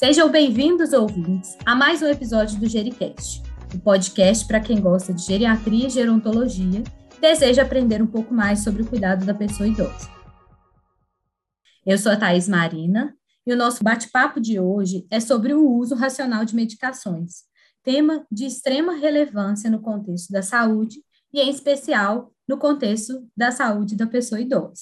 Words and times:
Sejam 0.00 0.30
bem-vindos, 0.30 0.94
ouvintes, 0.94 1.58
a 1.66 1.74
mais 1.74 2.00
um 2.00 2.06
episódio 2.06 2.58
do 2.58 2.66
Gericast, 2.66 3.42
o 3.74 3.78
podcast 3.78 4.46
para 4.46 4.58
quem 4.58 4.80
gosta 4.80 5.12
de 5.12 5.20
geriatria 5.20 5.88
e 5.88 5.90
gerontologia 5.90 6.82
e 7.14 7.20
deseja 7.20 7.60
aprender 7.60 8.00
um 8.00 8.06
pouco 8.06 8.32
mais 8.32 8.64
sobre 8.64 8.80
o 8.80 8.86
cuidado 8.86 9.26
da 9.26 9.34
pessoa 9.34 9.68
idosa. 9.68 10.08
Eu 11.84 11.98
sou 11.98 12.12
a 12.12 12.16
Thais 12.16 12.48
Marina 12.48 13.14
e 13.46 13.52
o 13.52 13.56
nosso 13.58 13.84
bate-papo 13.84 14.40
de 14.40 14.58
hoje 14.58 15.06
é 15.10 15.20
sobre 15.20 15.52
o 15.52 15.70
uso 15.70 15.94
racional 15.94 16.46
de 16.46 16.56
medicações, 16.56 17.42
tema 17.82 18.26
de 18.32 18.46
extrema 18.46 18.94
relevância 18.94 19.70
no 19.70 19.82
contexto 19.82 20.32
da 20.32 20.40
saúde 20.40 20.96
e, 21.30 21.42
em 21.42 21.50
especial, 21.50 22.32
no 22.48 22.56
contexto 22.56 23.28
da 23.36 23.52
saúde 23.52 23.96
da 23.96 24.06
pessoa 24.06 24.40
idosa. 24.40 24.80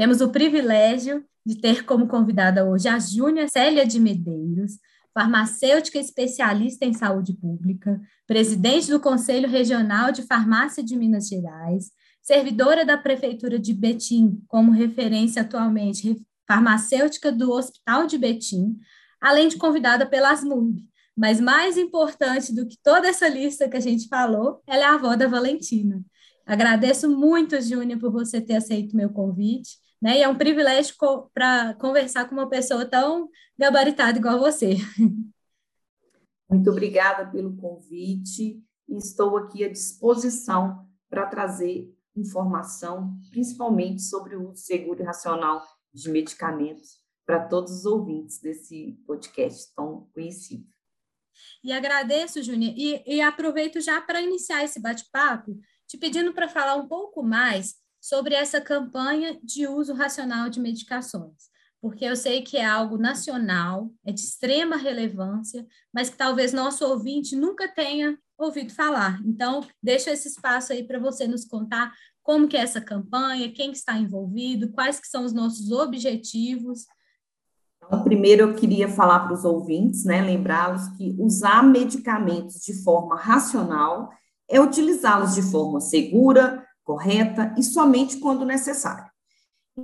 Temos 0.00 0.22
o 0.22 0.30
privilégio 0.30 1.22
de 1.44 1.60
ter 1.60 1.84
como 1.84 2.08
convidada 2.08 2.64
hoje 2.64 2.88
a 2.88 2.98
Júnia 2.98 3.46
Célia 3.48 3.86
de 3.86 4.00
Medeiros, 4.00 4.78
farmacêutica 5.12 5.98
especialista 5.98 6.86
em 6.86 6.94
saúde 6.94 7.34
pública, 7.34 8.00
presidente 8.26 8.88
do 8.88 8.98
Conselho 8.98 9.46
Regional 9.46 10.10
de 10.10 10.22
Farmácia 10.22 10.82
de 10.82 10.96
Minas 10.96 11.28
Gerais, 11.28 11.90
servidora 12.22 12.82
da 12.82 12.96
Prefeitura 12.96 13.58
de 13.58 13.74
Betim, 13.74 14.42
como 14.48 14.72
referência 14.72 15.42
atualmente 15.42 16.18
farmacêutica 16.48 17.30
do 17.30 17.52
Hospital 17.52 18.06
de 18.06 18.16
Betim, 18.16 18.78
além 19.20 19.48
de 19.48 19.58
convidada 19.58 20.06
pela 20.06 20.30
Asmurb. 20.30 20.82
Mas 21.14 21.42
mais 21.42 21.76
importante 21.76 22.54
do 22.54 22.66
que 22.66 22.78
toda 22.82 23.06
essa 23.06 23.28
lista 23.28 23.68
que 23.68 23.76
a 23.76 23.80
gente 23.80 24.08
falou, 24.08 24.62
ela 24.66 24.82
é 24.82 24.86
a 24.86 24.94
avó 24.94 25.14
da 25.14 25.28
Valentina. 25.28 26.02
Agradeço 26.46 27.06
muito, 27.06 27.60
Júnia, 27.60 27.98
por 27.98 28.10
você 28.10 28.40
ter 28.40 28.56
aceito 28.56 28.96
meu 28.96 29.10
convite 29.10 29.78
né? 30.00 30.18
E 30.18 30.22
é 30.22 30.28
um 30.28 30.38
privilégio 30.38 30.94
co 30.96 31.30
para 31.34 31.74
conversar 31.74 32.28
com 32.28 32.34
uma 32.34 32.48
pessoa 32.48 32.84
tão 32.84 33.28
gabaritada 33.58 34.18
igual 34.18 34.38
você. 34.38 34.76
Muito 36.48 36.70
obrigada 36.70 37.30
pelo 37.30 37.56
convite 37.56 38.62
e 38.88 38.96
estou 38.96 39.36
aqui 39.36 39.64
à 39.64 39.68
disposição 39.68 40.88
para 41.08 41.26
trazer 41.26 41.94
informação, 42.16 43.16
principalmente 43.30 44.02
sobre 44.02 44.34
o 44.34 44.50
uso 44.50 44.62
seguro 44.62 45.00
e 45.00 45.04
racional 45.04 45.62
de 45.92 46.10
medicamentos 46.10 46.98
para 47.24 47.46
todos 47.46 47.70
os 47.72 47.84
ouvintes 47.84 48.40
desse 48.40 48.98
podcast 49.06 49.72
tão 49.74 50.08
conhecido. 50.12 50.66
E 51.62 51.72
agradeço, 51.72 52.42
Júnia, 52.42 52.74
e, 52.76 53.02
e 53.06 53.20
aproveito 53.20 53.80
já 53.80 54.00
para 54.00 54.20
iniciar 54.20 54.64
esse 54.64 54.80
bate-papo, 54.80 55.58
te 55.86 55.96
pedindo 55.96 56.34
para 56.34 56.48
falar 56.48 56.76
um 56.76 56.88
pouco 56.88 57.22
mais 57.22 57.79
sobre 58.00 58.34
essa 58.34 58.60
campanha 58.60 59.38
de 59.42 59.66
uso 59.66 59.92
racional 59.92 60.48
de 60.48 60.58
medicações, 60.58 61.50
porque 61.80 62.04
eu 62.04 62.16
sei 62.16 62.42
que 62.42 62.56
é 62.56 62.64
algo 62.64 62.96
nacional, 62.96 63.90
é 64.04 64.12
de 64.12 64.20
extrema 64.20 64.76
relevância, 64.76 65.66
mas 65.92 66.08
que 66.08 66.16
talvez 66.16 66.52
nosso 66.52 66.86
ouvinte 66.86 67.36
nunca 67.36 67.68
tenha 67.68 68.18
ouvido 68.38 68.72
falar. 68.72 69.20
Então, 69.24 69.60
deixo 69.82 70.08
esse 70.08 70.28
espaço 70.28 70.72
aí 70.72 70.82
para 70.82 70.98
você 70.98 71.26
nos 71.26 71.44
contar 71.44 71.92
como 72.22 72.48
que 72.48 72.56
é 72.56 72.60
essa 72.60 72.80
campanha, 72.80 73.52
quem 73.52 73.70
que 73.70 73.76
está 73.76 73.96
envolvido, 73.98 74.72
quais 74.72 74.98
que 74.98 75.08
são 75.08 75.24
os 75.24 75.32
nossos 75.32 75.70
objetivos. 75.70 76.86
Então, 77.84 78.02
primeiro 78.04 78.42
eu 78.42 78.54
queria 78.54 78.88
falar 78.88 79.20
para 79.20 79.34
os 79.34 79.44
ouvintes, 79.44 80.04
né, 80.04 80.22
lembrá-los 80.22 80.86
que 80.96 81.16
usar 81.18 81.62
medicamentos 81.62 82.60
de 82.60 82.82
forma 82.82 83.16
racional 83.16 84.10
é 84.48 84.60
utilizá-los 84.60 85.34
de 85.34 85.42
forma 85.42 85.80
segura, 85.80 86.66
correta 86.90 87.54
e 87.56 87.62
somente 87.62 88.18
quando 88.18 88.44
necessário. 88.44 89.08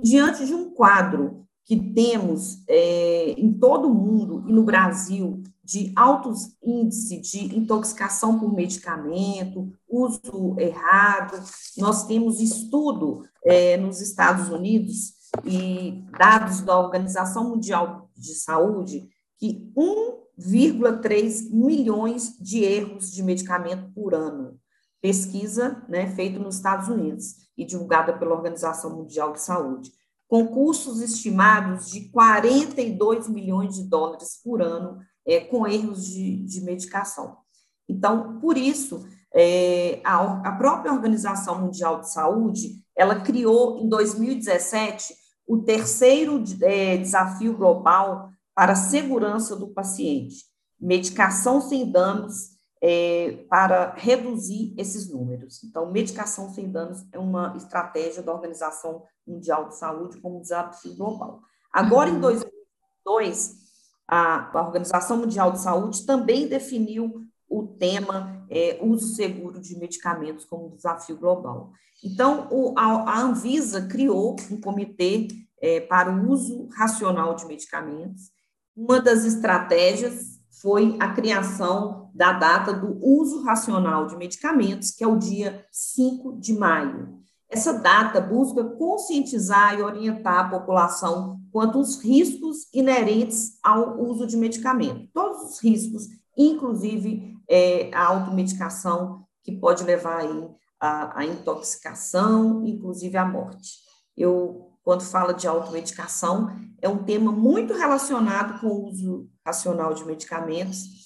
Diante 0.03 0.45
de 0.45 0.53
um 0.53 0.71
quadro 0.71 1.47
que 1.63 1.93
temos 1.93 2.63
é, 2.67 3.31
em 3.37 3.53
todo 3.53 3.87
o 3.87 3.93
mundo 3.93 4.43
e 4.45 4.51
no 4.51 4.63
Brasil 4.63 5.41
de 5.63 5.93
altos 5.95 6.57
índices 6.61 7.29
de 7.29 7.57
intoxicação 7.57 8.37
por 8.37 8.53
medicamento, 8.53 9.71
uso 9.89 10.55
errado, 10.59 11.41
nós 11.77 12.05
temos 12.05 12.41
estudo 12.41 13.23
é, 13.45 13.77
nos 13.77 14.01
Estados 14.01 14.49
Unidos 14.49 15.13
e 15.45 16.03
dados 16.17 16.59
da 16.59 16.77
Organização 16.77 17.49
Mundial 17.49 18.09
de 18.17 18.33
Saúde 18.35 19.07
que 19.37 19.71
1,3 19.77 21.49
milhões 21.51 22.37
de 22.37 22.63
erros 22.63 23.11
de 23.11 23.23
medicamento 23.23 23.93
por 23.93 24.13
ano 24.13 24.59
pesquisa 25.01 25.83
né, 25.87 26.07
feita 26.15 26.39
nos 26.39 26.55
Estados 26.55 26.87
Unidos 26.89 27.47
e 27.57 27.65
divulgada 27.65 28.17
pela 28.17 28.35
Organização 28.35 28.95
Mundial 28.95 29.33
de 29.33 29.41
Saúde, 29.41 29.91
com 30.27 30.47
custos 30.47 31.01
estimados 31.01 31.89
de 31.89 32.09
42 32.09 33.29
milhões 33.29 33.75
de 33.75 33.83
dólares 33.83 34.39
por 34.43 34.61
ano 34.61 34.99
é, 35.25 35.39
com 35.39 35.67
erros 35.67 36.05
de, 36.05 36.43
de 36.43 36.61
medicação. 36.61 37.37
Então, 37.87 38.39
por 38.39 38.57
isso, 38.57 39.07
é, 39.33 40.01
a, 40.03 40.49
a 40.49 40.51
própria 40.53 40.91
Organização 40.91 41.61
Mundial 41.61 42.01
de 42.01 42.11
Saúde, 42.11 42.83
ela 42.95 43.21
criou 43.21 43.79
em 43.79 43.87
2017 43.87 45.13
o 45.47 45.59
terceiro 45.59 46.43
é, 46.61 46.97
desafio 46.97 47.55
global 47.55 48.29
para 48.53 48.73
a 48.73 48.75
segurança 48.75 49.55
do 49.55 49.67
paciente, 49.67 50.43
medicação 50.79 51.61
sem 51.61 51.89
danos 51.89 52.56
é, 52.81 53.45
para 53.49 53.93
reduzir 53.95 54.73
esses 54.77 55.09
números. 55.09 55.63
Então, 55.63 55.91
medicação 55.91 56.49
sem 56.53 56.71
danos 56.71 57.05
é 57.11 57.19
uma 57.19 57.53
estratégia 57.57 58.21
da 58.21 58.33
Organização 58.33 59.03
Mundial 59.25 59.69
de 59.69 59.77
Saúde 59.77 60.19
como 60.19 60.41
desafio 60.41 60.95
global. 60.95 61.41
Agora, 61.73 62.09
em 62.09 62.19
2002, 62.19 63.47
uhum. 63.47 63.55
a, 64.07 64.59
a 64.59 64.61
Organização 64.61 65.17
Mundial 65.17 65.51
de 65.51 65.59
Saúde 65.59 66.05
também 66.05 66.47
definiu 66.47 67.25
o 67.49 67.63
tema 67.65 68.45
é, 68.49 68.79
uso 68.81 69.15
seguro 69.15 69.59
de 69.59 69.77
medicamentos 69.77 70.45
como 70.45 70.75
desafio 70.75 71.17
global. 71.17 71.71
Então, 72.03 72.47
o, 72.51 72.77
a, 72.77 72.83
a, 73.11 73.21
Anvisa 73.21 73.87
criou 73.87 74.35
um 74.51 74.59
comitê 74.59 75.27
é, 75.61 75.79
para 75.79 76.11
o 76.11 76.29
uso 76.29 76.67
racional 76.75 77.35
de 77.35 77.45
medicamentos. 77.45 78.31
Uma 78.75 79.01
das 79.01 79.25
estratégias 79.25 80.39
foi 80.61 80.95
a 80.99 81.13
criação 81.13 82.06
da 82.17 82.33
data 82.33 82.73
do 82.73 82.97
uso 82.99 83.43
racional 83.43 84.07
de 84.07 84.17
medicamentos, 84.17 84.89
que 84.89 85.03
é 85.03 85.07
o 85.07 85.19
dia 85.19 85.63
5 85.71 86.39
de 86.39 86.51
maio. 86.51 87.19
Essa 87.47 87.73
data 87.73 88.19
busca 88.19 88.63
conscientizar 88.63 89.77
e 89.77 89.83
orientar 89.83 90.39
a 90.39 90.49
população 90.49 91.39
quanto 91.51 91.77
aos 91.77 92.03
riscos 92.03 92.67
inerentes 92.73 93.59
ao 93.63 94.01
uso 94.01 94.25
de 94.25 94.35
medicamento. 94.35 95.07
Todos 95.13 95.43
os 95.43 95.63
riscos, 95.63 96.07
inclusive 96.35 97.37
é, 97.47 97.91
a 97.93 98.07
automedicação, 98.07 99.23
que 99.43 99.51
pode 99.51 99.83
levar 99.83 100.21
aí 100.21 100.49
a 100.79 101.23
intoxicação, 101.23 102.65
inclusive 102.65 103.15
a 103.15 103.25
morte. 103.25 103.77
Eu, 104.15 104.71
quando 104.83 105.03
falo 105.03 105.33
de 105.33 105.47
automedicação, 105.47 106.49
é 106.81 106.89
um 106.89 107.03
tema 107.03 107.31
muito 107.31 107.73
relacionado 107.73 108.59
com 108.59 108.67
o 108.67 108.87
uso 108.87 109.29
racional 109.45 109.93
de 109.93 110.03
medicamentos, 110.05 110.96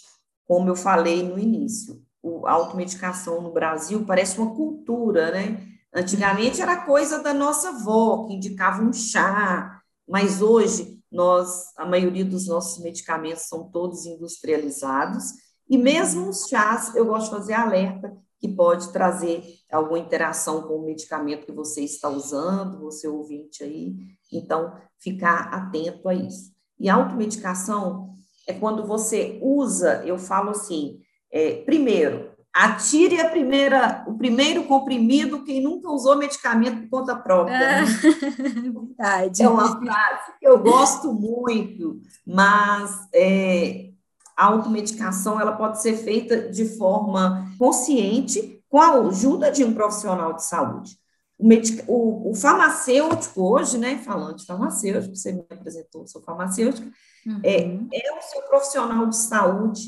como 0.52 0.68
eu 0.68 0.76
falei 0.76 1.24
no 1.24 1.40
início. 1.40 2.04
a 2.46 2.52
automedicação 2.52 3.42
no 3.42 3.54
Brasil 3.54 4.04
parece 4.06 4.38
uma 4.38 4.54
cultura, 4.54 5.32
né? 5.32 5.66
Antigamente 5.96 6.62
era 6.62 6.86
coisa 6.86 7.24
da 7.24 7.34
nossa 7.34 7.70
avó, 7.70 8.26
que 8.26 8.34
indicava 8.34 8.84
um 8.84 8.92
chá, 8.92 9.82
mas 10.06 10.42
hoje 10.42 11.02
nós, 11.10 11.72
a 11.78 11.86
maioria 11.86 12.26
dos 12.26 12.50
nossos 12.50 12.84
medicamentos 12.84 13.44
são 13.44 13.72
todos 13.72 14.06
industrializados, 14.06 15.24
e 15.70 15.78
mesmo 15.78 16.28
os 16.28 16.50
chás, 16.50 16.94
eu 16.96 17.06
gosto 17.06 17.30
de 17.30 17.38
fazer 17.38 17.54
alerta 17.54 18.14
que 18.38 18.50
pode 18.50 18.92
trazer 18.92 19.42
alguma 19.72 20.00
interação 20.00 20.64
com 20.64 20.80
o 20.80 20.86
medicamento 20.86 21.46
que 21.46 21.54
você 21.54 21.82
está 21.82 22.10
usando, 22.10 22.82
você 22.82 23.08
ouvinte 23.08 23.64
aí, 23.64 23.96
então 24.30 24.76
ficar 25.00 25.44
atento 25.54 26.10
a 26.10 26.14
isso. 26.14 26.52
E 26.78 26.90
a 26.90 26.96
automedicação 26.96 28.12
é 28.48 28.54
quando 28.54 28.86
você 28.86 29.40
usa, 29.42 30.04
eu 30.06 30.18
falo 30.18 30.52
assim, 30.52 31.00
é, 31.32 31.64
primeiro, 31.66 32.32
atire 32.54 33.20
a 33.22 33.30
primeira, 33.30 34.04
o 34.08 34.18
primeiro 34.18 34.64
comprimido 34.64 35.44
quem 35.44 35.62
nunca 35.62 35.90
usou 35.90 36.18
medicamento 36.18 36.82
por 36.82 37.00
conta 37.00 37.16
própria. 37.16 37.58
Né? 37.58 37.86
Verdade. 38.98 39.44
É 39.44 39.48
uma 39.48 39.80
frase 39.80 40.34
que 40.40 40.48
eu 40.48 40.60
gosto 40.60 41.14
muito, 41.14 42.02
mas 42.26 43.08
é, 43.14 43.90
a 44.36 44.46
automedicação 44.46 45.40
ela 45.40 45.54
pode 45.54 45.82
ser 45.82 45.96
feita 45.96 46.50
de 46.50 46.78
forma 46.78 47.48
consciente, 47.58 48.60
com 48.70 48.80
a 48.80 48.94
ajuda 48.94 49.52
de 49.52 49.66
um 49.66 49.74
profissional 49.74 50.34
de 50.34 50.46
saúde. 50.46 50.98
O, 51.42 51.48
medic... 51.48 51.84
o, 51.88 52.30
o 52.30 52.36
farmacêutico 52.36 53.42
hoje, 53.42 53.78
né, 53.78 53.98
falando 53.98 54.36
de 54.36 54.46
farmacêutico, 54.46 55.16
você 55.16 55.32
me 55.32 55.44
apresentou, 55.50 56.06
sou 56.08 56.22
farmacêutica, 56.22 56.88
uhum. 57.26 57.40
é, 57.44 57.64
é 57.64 58.18
o 58.18 58.22
seu 58.22 58.44
profissional 58.44 59.08
de 59.08 59.18
saúde, 59.18 59.82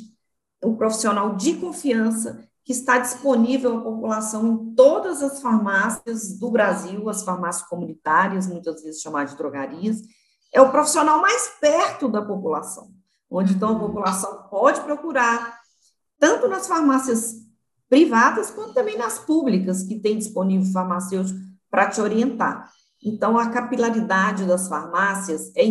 o 0.63 0.75
profissional 0.75 1.35
de 1.35 1.55
confiança 1.55 2.43
que 2.65 2.71
está 2.71 2.97
disponível 2.97 3.77
à 3.77 3.81
população 3.81 4.47
em 4.47 4.73
todas 4.73 5.21
as 5.21 5.41
farmácias 5.41 6.39
do 6.39 6.49
Brasil, 6.49 7.07
as 7.09 7.23
farmácias 7.23 7.67
comunitárias, 7.67 8.47
muitas 8.47 8.81
vezes 8.81 9.01
chamadas 9.01 9.31
de 9.31 9.37
drogarias, 9.37 10.01
é 10.51 10.61
o 10.61 10.71
profissional 10.71 11.21
mais 11.21 11.49
perto 11.59 12.07
da 12.07 12.21
população. 12.21 12.91
onde 13.29 13.53
então 13.53 13.69
a 13.69 13.71
uhum. 13.73 13.79
população 13.79 14.47
pode 14.49 14.81
procurar, 14.81 15.59
tanto 16.17 16.47
nas 16.47 16.67
farmácias 16.67 17.42
privadas, 17.89 18.49
quanto 18.49 18.73
também 18.73 18.97
nas 18.97 19.19
públicas, 19.19 19.83
que 19.83 19.99
tem 19.99 20.17
disponível 20.17 20.71
farmacêutico 20.71 21.39
para 21.69 21.89
te 21.89 22.01
orientar. 22.01 22.69
Então, 23.03 23.37
a 23.37 23.49
capilaridade 23.49 24.45
das 24.45 24.67
farmácias 24.67 25.51
é, 25.55 25.65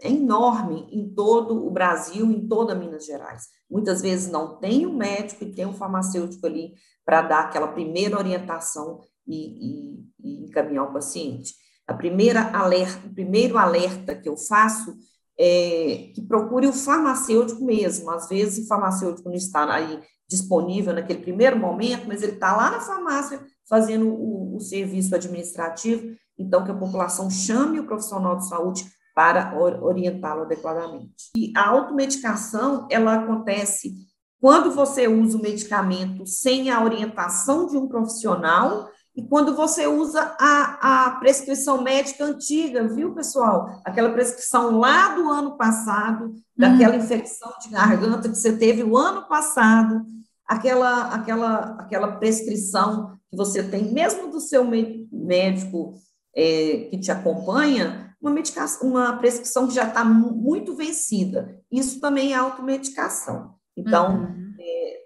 é 0.00 0.10
enorme 0.10 0.88
em 0.90 1.08
todo 1.14 1.66
o 1.66 1.70
Brasil, 1.70 2.26
em 2.30 2.46
toda 2.48 2.74
Minas 2.74 3.06
Gerais. 3.06 3.44
Muitas 3.70 4.02
vezes 4.02 4.30
não 4.30 4.58
tem 4.58 4.86
um 4.86 4.96
médico 4.96 5.44
e 5.44 5.52
tem 5.52 5.66
um 5.66 5.72
farmacêutico 5.72 6.46
ali 6.46 6.74
para 7.04 7.22
dar 7.22 7.40
aquela 7.44 7.68
primeira 7.68 8.18
orientação 8.18 9.00
e, 9.26 9.36
e, 9.36 10.04
e 10.22 10.44
encaminhar 10.46 10.84
o 10.84 10.92
paciente. 10.92 11.54
A 11.86 11.94
primeira 11.94 12.50
alerta, 12.56 13.06
o 13.06 13.14
primeiro 13.14 13.58
alerta 13.58 14.14
que 14.14 14.28
eu 14.28 14.36
faço 14.36 14.96
é 15.38 16.12
que 16.14 16.22
procure 16.22 16.66
o 16.66 16.72
farmacêutico 16.72 17.64
mesmo. 17.64 18.10
Às 18.10 18.28
vezes 18.28 18.64
o 18.64 18.68
farmacêutico 18.68 19.28
não 19.28 19.36
está 19.36 19.72
aí 19.72 20.00
disponível 20.34 20.92
naquele 20.92 21.20
primeiro 21.20 21.58
momento, 21.58 22.06
mas 22.06 22.22
ele 22.22 22.32
está 22.32 22.56
lá 22.56 22.70
na 22.70 22.80
farmácia 22.80 23.40
fazendo 23.68 24.08
o, 24.08 24.56
o 24.56 24.60
serviço 24.60 25.14
administrativo, 25.14 26.14
então 26.38 26.64
que 26.64 26.70
a 26.70 26.76
população 26.76 27.30
chame 27.30 27.80
o 27.80 27.86
profissional 27.86 28.36
de 28.36 28.48
saúde 28.48 28.84
para 29.14 29.56
orientá-lo 29.56 30.42
adequadamente. 30.42 31.30
E 31.36 31.52
a 31.56 31.68
automedicação, 31.68 32.88
ela 32.90 33.14
acontece 33.14 33.94
quando 34.40 34.72
você 34.72 35.06
usa 35.06 35.38
o 35.38 35.42
medicamento 35.42 36.26
sem 36.26 36.70
a 36.70 36.82
orientação 36.82 37.66
de 37.66 37.78
um 37.78 37.88
profissional 37.88 38.88
e 39.16 39.22
quando 39.22 39.54
você 39.54 39.86
usa 39.86 40.36
a, 40.40 41.06
a 41.06 41.10
prescrição 41.12 41.80
médica 41.80 42.24
antiga, 42.24 42.86
viu, 42.88 43.14
pessoal? 43.14 43.80
Aquela 43.84 44.10
prescrição 44.10 44.78
lá 44.78 45.14
do 45.14 45.30
ano 45.30 45.56
passado, 45.56 46.34
daquela 46.56 46.96
uhum. 46.96 47.00
infecção 47.02 47.52
de 47.62 47.68
garganta 47.68 48.28
que 48.28 48.34
você 48.34 48.56
teve 48.56 48.82
o 48.82 48.96
ano 48.96 49.28
passado, 49.28 50.04
aquela, 50.46 51.14
aquela, 51.14 51.58
aquela 51.80 52.16
prescrição 52.16 53.18
que 53.30 53.36
você 53.36 53.62
tem, 53.62 53.92
mesmo 53.92 54.30
do 54.30 54.40
seu 54.40 54.64
médico 54.64 55.94
é, 56.34 56.88
que 56.90 56.98
te 56.98 57.10
acompanha, 57.10 58.14
uma, 58.20 58.30
medicação, 58.30 58.88
uma 58.88 59.16
prescrição 59.18 59.68
que 59.68 59.74
já 59.74 59.88
está 59.88 60.04
muito 60.04 60.74
vencida. 60.74 61.60
Isso 61.70 62.00
também 62.00 62.32
é 62.32 62.36
automedicação. 62.36 63.54
Então, 63.76 64.16
uhum. 64.16 64.54
é, 64.58 64.96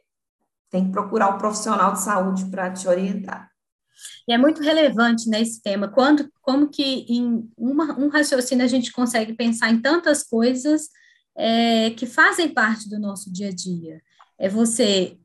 tem 0.71 0.87
que 0.87 0.93
procurar 0.93 1.35
um 1.35 1.39
profissional 1.39 1.93
de 1.93 2.01
saúde 2.01 2.45
para 2.47 2.71
te 2.71 2.87
orientar. 2.87 3.51
E 4.29 4.33
é 4.33 4.39
muito 4.39 4.63
relevante 4.63 5.29
nesse 5.29 5.57
né, 5.57 5.61
tema, 5.65 5.89
quando, 5.89 6.31
como 6.41 6.69
que 6.69 7.07
em 7.09 7.51
uma, 7.57 7.99
um 7.99 8.09
raciocínio 8.09 8.65
a 8.65 8.69
gente 8.69 8.93
consegue 8.93 9.35
pensar 9.35 9.71
em 9.71 9.81
tantas 9.81 10.23
coisas 10.23 10.89
é, 11.37 11.91
que 11.91 12.07
fazem 12.07 12.49
parte 12.49 12.89
do 12.89 12.99
nosso 12.99 13.33
dia 13.33 13.49
a 13.49 13.55
dia. 13.55 14.01
É 14.39 14.49
você 14.49 15.19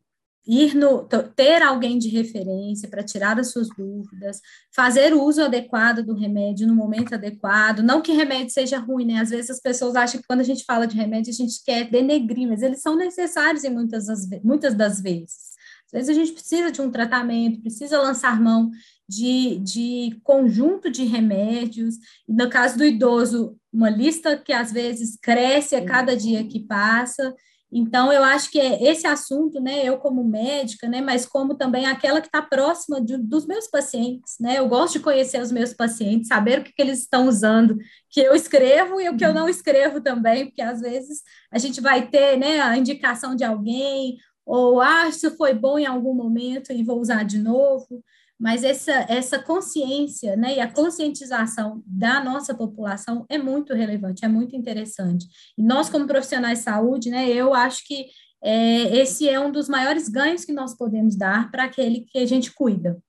ir 0.46 0.76
no 0.76 1.08
ter 1.36 1.62
alguém 1.62 1.98
de 1.98 2.10
referência 2.10 2.90
para 2.90 3.04
tirar 3.04 3.40
as 3.40 3.52
suas 3.52 3.70
dúvidas, 3.70 4.42
fazer 4.76 5.14
o 5.14 5.24
uso 5.24 5.42
adequado 5.42 6.04
do 6.04 6.14
remédio 6.14 6.68
no 6.68 6.76
momento 6.76 7.14
adequado, 7.14 7.82
não 7.82 8.02
que 8.02 8.12
remédio 8.12 8.52
seja 8.52 8.78
ruim, 8.78 9.06
né? 9.06 9.20
Às 9.20 9.30
vezes 9.30 9.52
as 9.52 9.62
pessoas 9.62 9.96
acham 9.96 10.20
que 10.20 10.28
quando 10.28 10.42
a 10.42 10.46
gente 10.46 10.66
fala 10.66 10.86
de 10.86 10.98
remédio 10.98 11.32
a 11.32 11.36
gente 11.36 11.64
quer 11.64 11.90
denegrir, 11.90 12.48
mas 12.48 12.62
eles 12.62 12.82
são 12.82 12.96
necessários 12.96 13.64
em 13.64 13.70
muitas 13.70 14.08
das, 14.08 14.28
muitas 14.44 14.76
das 14.76 15.00
vezes. 15.00 15.54
Às 15.88 15.92
vezes 15.92 16.10
a 16.10 16.14
gente 16.14 16.32
precisa 16.34 16.72
de 16.72 16.82
um 16.82 16.92
tratamento, 16.92 17.62
precisa 17.62 18.02
lançar 18.02 18.42
mão 18.42 18.72
de, 19.08 19.60
de 19.60 20.20
conjunto 20.24 20.90
de 20.90 21.06
remédios, 21.06 21.96
e 22.28 22.34
no 22.34 22.50
caso 22.50 22.78
do 22.78 22.84
idoso, 22.84 23.56
uma 23.72 23.90
lista 23.90 24.36
que 24.36 24.52
às 24.52 24.72
vezes 24.72 25.18
cresce 25.22 25.76
a 25.76 25.86
cada 25.86 26.18
dia 26.18 26.44
que 26.46 26.60
passa, 26.60 27.34
então, 27.76 28.14
eu 28.14 28.24
acho 28.24 28.52
que 28.52 28.60
é 28.60 28.84
esse 28.84 29.08
assunto, 29.08 29.60
né, 29.60 29.84
eu 29.84 29.98
como 29.98 30.24
médica, 30.24 30.88
né, 30.88 31.02
mas 31.02 31.26
como 31.26 31.56
também 31.56 31.88
aquela 31.88 32.22
que 32.22 32.28
está 32.28 32.42
próxima 32.42 33.02
de, 33.02 33.18
dos 33.18 33.48
meus 33.48 33.68
pacientes, 33.68 34.36
né, 34.40 34.60
eu 34.60 34.68
gosto 34.68 34.94
de 34.94 35.00
conhecer 35.00 35.42
os 35.42 35.52
meus 35.52 35.74
pacientes, 35.74 36.28
saber 36.28 36.60
o 36.60 36.64
que, 36.64 36.72
que, 36.72 36.82
eles 36.82 37.00
estão 37.00 37.28
usando, 37.28 37.78
que 38.12 38.22
eu 38.22 38.36
escrevo 38.36 39.02
e 39.02 39.10
o 39.10 39.18
que 39.18 39.26
eu 39.26 39.34
não 39.34 39.50
escrevo 39.50 40.00
também, 40.00 40.46
porque 40.46 40.62
às 40.62 40.82
vezes 40.82 41.24
a 41.52 41.58
gente 41.58 41.82
vai 41.82 42.08
ter, 42.08 42.38
né, 42.38 42.62
a 42.62 42.78
indicação 42.78 43.36
de 43.36 43.44
alguém, 43.44 44.18
ou, 44.46 44.80
ah, 44.80 45.08
isso 45.08 45.36
foi 45.36 45.54
bom 45.54 45.80
em 45.80 45.86
algum 45.86 46.14
momento 46.14 46.72
e 46.72 46.84
vou 46.84 47.00
usar 47.00 47.24
de 47.24 47.40
novo, 47.40 48.04
mas 48.44 48.62
essa, 48.62 48.92
essa 49.08 49.40
consciência 49.40 50.36
né, 50.36 50.58
e 50.58 50.60
a 50.60 50.70
conscientização 50.70 51.82
da 51.88 52.22
nossa 52.22 52.54
população 52.54 53.26
é 53.30 53.38
muito 53.38 53.74
relevante, 53.74 54.26
é 54.26 54.28
muito 54.28 54.54
interessante. 54.54 55.26
E 55.58 55.64
nós, 55.64 55.90
como 55.90 56.06
profissionais 56.06 56.58
de 56.58 56.66
saúde, 56.66 57.10
né, 57.10 57.30
eu 57.30 57.54
acho 57.54 57.88
que 57.88 58.08
é, 58.44 58.98
esse 58.98 59.30
é 59.30 59.40
um 59.40 59.50
dos 59.50 59.70
maiores 59.70 60.10
ganhos 60.10 60.44
que 60.44 60.52
nós 60.52 60.76
podemos 60.76 61.16
dar 61.16 61.50
para 61.52 61.64
aquele 61.64 62.02
que 62.02 62.18
a 62.18 62.26
gente 62.26 62.54
cuida. 62.54 63.02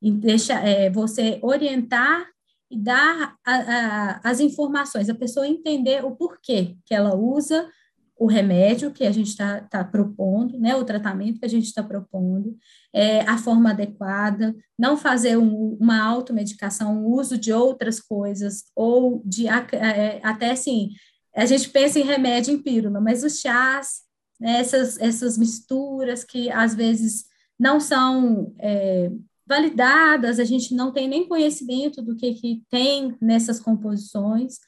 E 0.00 0.10
deixa 0.10 0.54
é, 0.54 0.88
você 0.88 1.38
orientar 1.42 2.26
e 2.70 2.78
dar 2.78 3.34
a, 3.44 3.54
a, 3.54 4.20
as 4.24 4.40
informações, 4.40 5.10
a 5.10 5.14
pessoa 5.14 5.46
entender 5.46 6.02
o 6.02 6.16
porquê 6.16 6.78
que 6.86 6.94
ela 6.94 7.14
usa 7.14 7.68
o 8.18 8.26
remédio 8.26 8.90
que 8.90 9.04
a 9.04 9.12
gente 9.12 9.28
está 9.28 9.60
tá 9.60 9.84
propondo, 9.84 10.58
né, 10.58 10.74
o 10.74 10.84
tratamento 10.84 11.38
que 11.38 11.46
a 11.46 11.48
gente 11.48 11.66
está 11.66 11.82
propondo, 11.82 12.56
é, 12.92 13.20
a 13.20 13.38
forma 13.38 13.70
adequada, 13.70 14.54
não 14.78 14.96
fazer 14.96 15.36
um, 15.38 15.76
uma 15.80 16.00
automedicação, 16.02 17.04
o 17.04 17.12
uso 17.12 17.38
de 17.38 17.52
outras 17.52 18.00
coisas, 18.00 18.64
ou 18.74 19.22
de 19.24 19.46
é, 19.46 20.20
até 20.22 20.50
assim, 20.50 20.90
a 21.34 21.46
gente 21.46 21.70
pensa 21.70 21.98
em 21.98 22.04
remédio 22.04 22.52
em 22.52 22.62
pílula, 22.62 23.00
mas 23.00 23.22
os 23.22 23.38
chás, 23.38 24.02
né, 24.40 24.60
essas, 24.60 24.98
essas 24.98 25.38
misturas 25.38 26.24
que 26.24 26.50
às 26.50 26.74
vezes 26.74 27.24
não 27.58 27.78
são 27.78 28.52
é, 28.58 29.10
validadas, 29.46 30.38
a 30.38 30.44
gente 30.44 30.74
não 30.74 30.92
tem 30.92 31.08
nem 31.08 31.26
conhecimento 31.26 32.02
do 32.02 32.14
que, 32.14 32.34
que 32.34 32.62
tem 32.68 33.16
nessas 33.20 33.60
composições, 33.60 34.58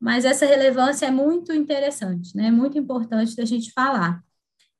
mas 0.00 0.24
essa 0.24 0.46
relevância 0.46 1.06
é 1.06 1.10
muito 1.10 1.52
interessante, 1.52 2.36
né? 2.36 2.50
Muito 2.50 2.78
importante 2.78 3.34
da 3.34 3.44
gente 3.44 3.72
falar. 3.72 4.22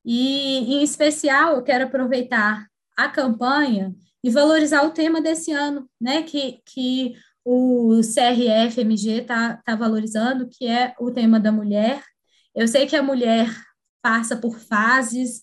E, 0.04 0.74
em 0.74 0.82
especial, 0.82 1.56
eu 1.56 1.62
quero 1.62 1.84
aproveitar 1.84 2.66
a 2.96 3.08
campanha 3.08 3.94
e 4.22 4.30
valorizar 4.30 4.82
o 4.84 4.90
tema 4.90 5.20
desse 5.20 5.52
ano, 5.52 5.88
né? 6.00 6.22
Que, 6.22 6.60
que 6.64 7.14
o 7.44 8.00
CRF-MG 8.00 9.22
está 9.22 9.56
tá 9.64 9.74
valorizando, 9.74 10.48
que 10.48 10.66
é 10.66 10.94
o 11.00 11.10
tema 11.10 11.40
da 11.40 11.50
mulher. 11.50 12.02
Eu 12.54 12.68
sei 12.68 12.87
que 12.87 12.96
a 12.96 13.02
mulher 13.02 13.48
passa 14.02 14.37
por 14.37 14.58
fases 14.58 15.42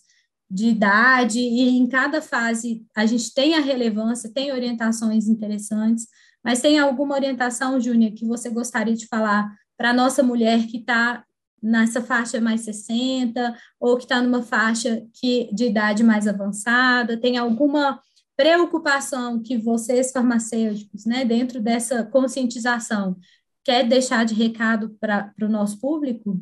de 0.50 0.68
idade, 0.68 1.40
e 1.40 1.78
em 1.78 1.88
cada 1.88 2.22
fase 2.22 2.86
a 2.96 3.06
gente 3.06 3.34
tem 3.34 3.56
a 3.56 3.60
relevância, 3.60 4.32
tem 4.32 4.52
orientações 4.52 5.28
interessantes, 5.28 6.08
mas 6.44 6.62
tem 6.62 6.78
alguma 6.78 7.16
orientação, 7.16 7.82
Júnior, 7.82 8.14
que 8.14 8.26
você 8.26 8.50
gostaria 8.50 8.94
de 8.94 9.08
falar 9.08 9.52
para 9.78 9.94
nossa 9.94 10.24
mulher 10.24 10.68
que 10.68 10.78
está 10.78 11.24
nessa 11.62 12.02
faixa 12.02 12.40
mais 12.40 12.62
60 12.62 13.58
ou 13.80 13.98
que 13.98 14.04
está 14.04 14.22
numa 14.22 14.44
faixa 14.44 15.06
que, 15.14 15.50
de 15.54 15.66
idade 15.66 16.04
mais 16.04 16.28
avançada? 16.28 17.20
Tem 17.20 17.38
alguma 17.38 18.00
preocupação 18.38 19.42
que 19.42 19.58
vocês 19.58 20.12
farmacêuticos, 20.12 21.06
né, 21.06 21.24
dentro 21.24 21.62
dessa 21.62 22.04
conscientização, 22.04 23.16
quer 23.64 23.88
deixar 23.88 24.26
de 24.26 24.34
recado 24.34 24.96
para 25.00 25.34
o 25.42 25.48
nosso 25.48 25.80
público? 25.80 26.42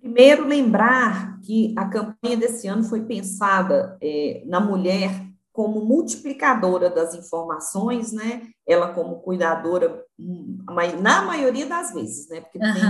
Primeiro, 0.00 0.46
lembrar 0.46 1.40
que 1.40 1.74
a 1.76 1.88
campanha 1.88 2.36
desse 2.36 2.66
ano 2.66 2.82
foi 2.82 3.04
pensada 3.04 3.96
é, 4.00 4.42
na 4.46 4.60
mulher 4.60 5.31
como 5.52 5.84
multiplicadora 5.84 6.88
das 6.88 7.14
informações, 7.14 8.10
né? 8.10 8.48
Ela 8.66 8.92
como 8.94 9.20
cuidadora, 9.20 10.02
hum, 10.18 10.58
na 11.00 11.22
maioria 11.22 11.66
das 11.66 11.92
vezes, 11.92 12.28
né? 12.28 12.40
Porque 12.40 12.58
uhum. 12.58 12.72
tem, 12.72 12.82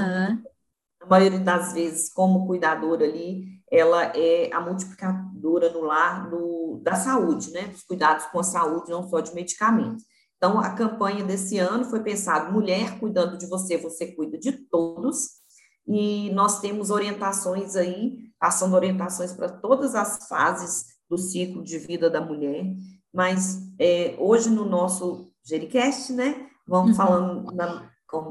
a 1.01 1.07
maioria 1.07 1.41
das 1.41 1.73
vezes, 1.73 2.13
como 2.13 2.47
cuidadora 2.47 3.05
ali, 3.05 3.61
ela 3.71 4.05
é 4.17 4.51
a 4.53 4.61
multiplicadora 4.61 5.73
no 5.73 5.81
lar 5.81 6.31
do, 6.31 6.81
da 6.83 6.95
saúde, 6.95 7.51
né? 7.51 7.69
Dos 7.69 7.83
cuidados 7.83 8.27
com 8.27 8.39
a 8.39 8.45
saúde, 8.45 8.91
não 8.91 9.09
só 9.09 9.21
de 9.21 9.35
medicamentos. 9.35 10.05
Então, 10.37 10.61
a 10.61 10.71
campanha 10.71 11.25
desse 11.25 11.59
ano 11.59 11.85
foi 11.85 12.01
pensada: 12.01 12.51
mulher 12.51 12.99
cuidando 13.01 13.37
de 13.37 13.47
você, 13.47 13.77
você 13.77 14.15
cuida 14.15 14.39
de 14.39 14.53
todos. 14.53 15.43
E 15.87 16.31
nós 16.31 16.61
temos 16.61 16.91
orientações 16.91 17.75
aí, 17.75 18.31
passando 18.39 18.75
orientações 18.75 19.33
para 19.33 19.49
todas 19.49 19.97
as 19.97 20.29
fases 20.29 20.92
do 21.13 21.19
ciclo 21.19 21.63
de 21.63 21.77
vida 21.77 22.09
da 22.09 22.23
mulher, 22.23 22.65
mas 23.13 23.61
é, 23.79 24.17
hoje 24.19 24.49
no 24.49 24.65
nosso 24.65 25.31
Gericast, 25.45 26.11
né, 26.11 26.47
vamos 26.67 26.93
uhum. 26.93 26.97
falando 26.97 27.53
na, 27.53 27.91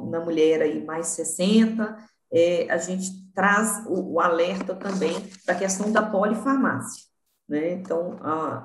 na 0.09 0.19
mulher 0.19 0.63
aí 0.63 0.83
mais 0.83 1.07
60, 1.09 1.95
é, 2.33 2.67
a 2.71 2.77
gente 2.77 3.31
traz 3.35 3.85
o, 3.85 4.13
o 4.13 4.19
alerta 4.19 4.73
também 4.73 5.13
da 5.45 5.53
questão 5.53 5.91
da 5.91 6.01
polifarmácia, 6.01 7.03
né, 7.47 7.73
então 7.73 8.17
a, 8.19 8.63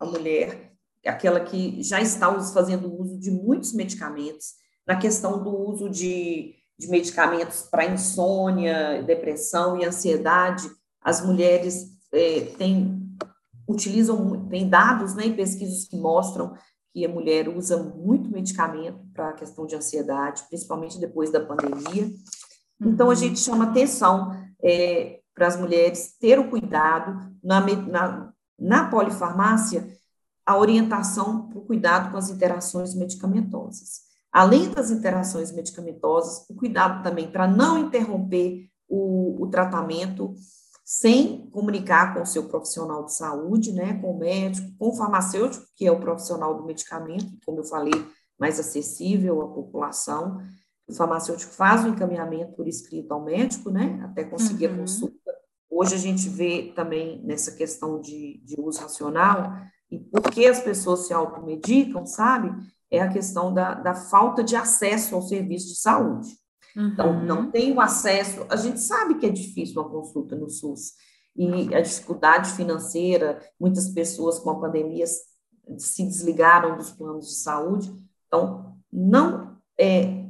a 0.00 0.06
mulher, 0.06 0.72
aquela 1.04 1.40
que 1.40 1.82
já 1.82 2.00
está 2.00 2.32
fazendo 2.40 2.98
uso 2.98 3.20
de 3.20 3.30
muitos 3.30 3.74
medicamentos, 3.74 4.54
na 4.86 4.96
questão 4.96 5.44
do 5.44 5.54
uso 5.54 5.90
de 5.90 6.54
de 6.78 6.88
medicamentos 6.88 7.62
para 7.62 7.86
insônia, 7.86 9.02
depressão 9.02 9.76
e 9.76 9.84
ansiedade, 9.84 10.70
as 11.02 11.26
mulheres 11.26 11.88
é, 12.12 12.40
têm, 12.56 13.07
utilizam, 13.68 14.48
tem 14.48 14.68
dados 14.68 15.14
né, 15.14 15.26
e 15.26 15.36
pesquisas 15.36 15.84
que 15.84 15.96
mostram 15.96 16.54
que 16.92 17.04
a 17.04 17.08
mulher 17.08 17.48
usa 17.48 17.76
muito 17.82 18.30
medicamento 18.30 18.98
para 19.12 19.28
a 19.28 19.34
questão 19.34 19.66
de 19.66 19.76
ansiedade, 19.76 20.44
principalmente 20.48 20.98
depois 20.98 21.30
da 21.30 21.44
pandemia. 21.44 22.10
Então, 22.80 23.06
a 23.06 23.10
uhum. 23.10 23.14
gente 23.14 23.38
chama 23.38 23.64
atenção 23.64 24.32
é, 24.62 25.20
para 25.34 25.46
as 25.46 25.56
mulheres 25.56 26.16
ter 26.18 26.38
o 26.38 26.48
cuidado 26.48 27.30
na, 27.44 27.60
na, 27.60 28.32
na 28.58 28.88
polifarmácia, 28.88 29.86
a 30.46 30.56
orientação 30.56 31.48
para 31.48 31.58
o 31.58 31.64
cuidado 31.64 32.10
com 32.10 32.16
as 32.16 32.30
interações 32.30 32.94
medicamentosas. 32.94 34.08
Além 34.32 34.70
das 34.70 34.90
interações 34.90 35.52
medicamentosas, 35.52 36.48
o 36.48 36.54
cuidado 36.54 37.02
também 37.02 37.30
para 37.30 37.46
não 37.46 37.78
interromper 37.78 38.68
o, 38.88 39.42
o 39.42 39.46
tratamento 39.48 40.34
sem 40.90 41.50
comunicar 41.50 42.14
com 42.14 42.22
o 42.22 42.26
seu 42.26 42.48
profissional 42.48 43.04
de 43.04 43.12
saúde, 43.12 43.72
né, 43.72 44.00
com 44.00 44.12
o 44.12 44.18
médico, 44.18 44.72
com 44.78 44.88
o 44.88 44.96
farmacêutico, 44.96 45.66
que 45.76 45.86
é 45.86 45.92
o 45.92 46.00
profissional 46.00 46.56
do 46.56 46.64
medicamento, 46.64 47.26
como 47.44 47.58
eu 47.58 47.64
falei, 47.64 47.92
mais 48.40 48.58
acessível 48.58 49.42
à 49.42 49.48
população. 49.48 50.40
O 50.88 50.94
farmacêutico 50.94 51.52
faz 51.52 51.84
o 51.84 51.88
encaminhamento 51.88 52.54
por 52.54 52.66
escrito 52.66 53.12
ao 53.12 53.22
médico, 53.22 53.68
né, 53.68 54.00
até 54.02 54.24
conseguir 54.24 54.68
uhum. 54.68 54.76
a 54.76 54.78
consulta. 54.78 55.30
Hoje 55.68 55.94
a 55.94 55.98
gente 55.98 56.26
vê 56.26 56.72
também 56.74 57.22
nessa 57.22 57.52
questão 57.52 58.00
de, 58.00 58.40
de 58.42 58.58
uso 58.58 58.80
racional, 58.80 59.58
e 59.90 59.98
por 59.98 60.22
que 60.30 60.46
as 60.46 60.58
pessoas 60.58 61.06
se 61.06 61.12
automedicam, 61.12 62.06
sabe? 62.06 62.50
É 62.90 63.02
a 63.02 63.12
questão 63.12 63.52
da, 63.52 63.74
da 63.74 63.94
falta 63.94 64.42
de 64.42 64.56
acesso 64.56 65.14
ao 65.14 65.20
serviço 65.20 65.68
de 65.68 65.80
saúde. 65.80 66.30
Uhum. 66.76 66.88
Então, 66.88 67.24
não 67.24 67.50
tem 67.50 67.72
o 67.72 67.80
acesso. 67.80 68.46
A 68.48 68.56
gente 68.56 68.80
sabe 68.80 69.16
que 69.16 69.26
é 69.26 69.30
difícil 69.30 69.80
uma 69.80 69.90
consulta 69.90 70.36
no 70.36 70.48
SUS. 70.48 70.92
E 71.36 71.74
a 71.74 71.80
dificuldade 71.80 72.50
financeira, 72.52 73.40
muitas 73.60 73.88
pessoas 73.90 74.38
com 74.38 74.50
a 74.50 74.58
pandemia 74.58 75.06
se 75.06 76.02
desligaram 76.04 76.76
dos 76.76 76.90
planos 76.90 77.28
de 77.28 77.34
saúde. 77.36 77.92
Então, 78.26 78.76
não 78.92 79.56
é, 79.78 80.24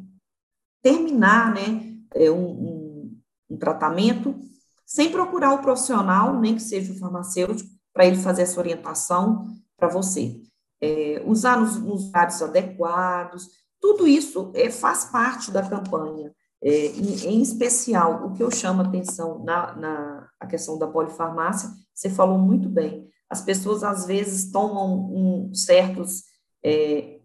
terminar 0.82 1.54
né, 1.54 1.96
é, 2.14 2.30
um, 2.30 2.50
um, 2.50 3.20
um 3.50 3.56
tratamento 3.56 4.38
sem 4.84 5.10
procurar 5.10 5.52
o 5.52 5.62
profissional, 5.62 6.38
nem 6.40 6.54
que 6.54 6.62
seja 6.62 6.92
o 6.92 6.98
farmacêutico, 6.98 7.68
para 7.92 8.06
ele 8.06 8.16
fazer 8.16 8.42
essa 8.42 8.58
orientação 8.58 9.46
para 9.76 9.88
você. 9.88 10.40
É, 10.80 11.22
usar 11.26 11.60
nos, 11.60 11.76
nos 11.76 12.06
lugares 12.06 12.40
adequados, 12.40 13.48
tudo 13.80 14.06
isso 14.06 14.52
é, 14.54 14.70
faz 14.70 15.06
parte 15.06 15.50
da 15.50 15.68
campanha. 15.68 16.32
É, 16.60 16.86
em, 16.86 17.34
em, 17.34 17.40
especial, 17.40 18.26
o 18.26 18.32
que 18.32 18.42
eu 18.42 18.50
chamo 18.50 18.82
atenção 18.82 19.44
na, 19.44 19.76
na 19.76 20.28
a 20.40 20.46
questão 20.46 20.76
da 20.76 20.88
polifarmácia, 20.88 21.70
você 21.94 22.10
falou 22.10 22.38
muito 22.38 22.68
bem. 22.68 23.08
As 23.30 23.42
pessoas, 23.42 23.84
às 23.84 24.06
vezes, 24.06 24.50
tomam 24.50 25.10
um, 25.10 25.54
certos, 25.54 26.24
é, 26.64 27.20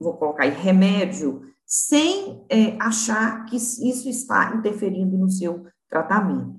vou 0.00 0.16
colocar 0.16 0.44
aí, 0.44 0.50
remédio, 0.50 1.42
sem 1.64 2.44
é, 2.48 2.76
achar 2.80 3.44
que 3.44 3.56
isso 3.56 4.08
está 4.08 4.54
interferindo 4.54 5.16
no 5.16 5.30
seu 5.30 5.66
tratamento. 5.88 6.54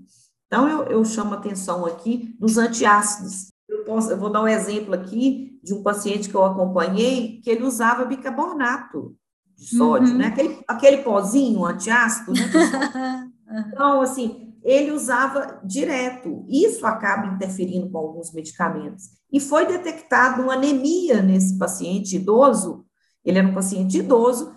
Então, 0.47 0.69
eu, 0.69 0.83
eu 0.85 1.03
chamo 1.03 1.33
atenção 1.33 1.85
aqui 1.85 2.33
dos 2.39 2.57
antiácidos. 2.57 3.51
Eu, 3.67 3.83
posso, 3.83 4.11
eu 4.11 4.17
vou 4.17 4.29
dar 4.29 4.41
um 4.41 4.47
exemplo 4.47 4.93
aqui 4.93 5.59
de 5.61 5.73
um 5.73 5.83
paciente 5.83 6.29
que 6.29 6.35
eu 6.35 6.45
acompanhei, 6.45 7.41
que 7.41 7.49
ele 7.49 7.63
usava 7.63 8.05
bicarbonato 8.05 9.17
de 9.57 9.75
sódio, 9.75 10.11
uhum. 10.11 10.17
né? 10.17 10.27
Aquele, 10.27 10.63
aquele 10.67 10.97
pozinho 10.97 11.65
antiácido, 11.65 12.33
né? 12.33 13.29
então, 13.67 14.01
assim, 14.01 14.53
ele 14.63 14.91
usava 14.91 15.59
direto. 15.63 16.43
Isso 16.49 16.85
acaba 16.85 17.27
interferindo 17.27 17.89
com 17.89 17.97
alguns 17.97 18.33
medicamentos. 18.33 19.05
E 19.31 19.39
foi 19.39 19.67
detectado 19.67 20.41
uma 20.41 20.53
anemia 20.53 21.21
nesse 21.21 21.57
paciente 21.57 22.15
idoso. 22.15 22.85
Ele 23.23 23.37
era 23.37 23.47
um 23.47 23.53
paciente 23.53 23.99
idoso 23.99 24.55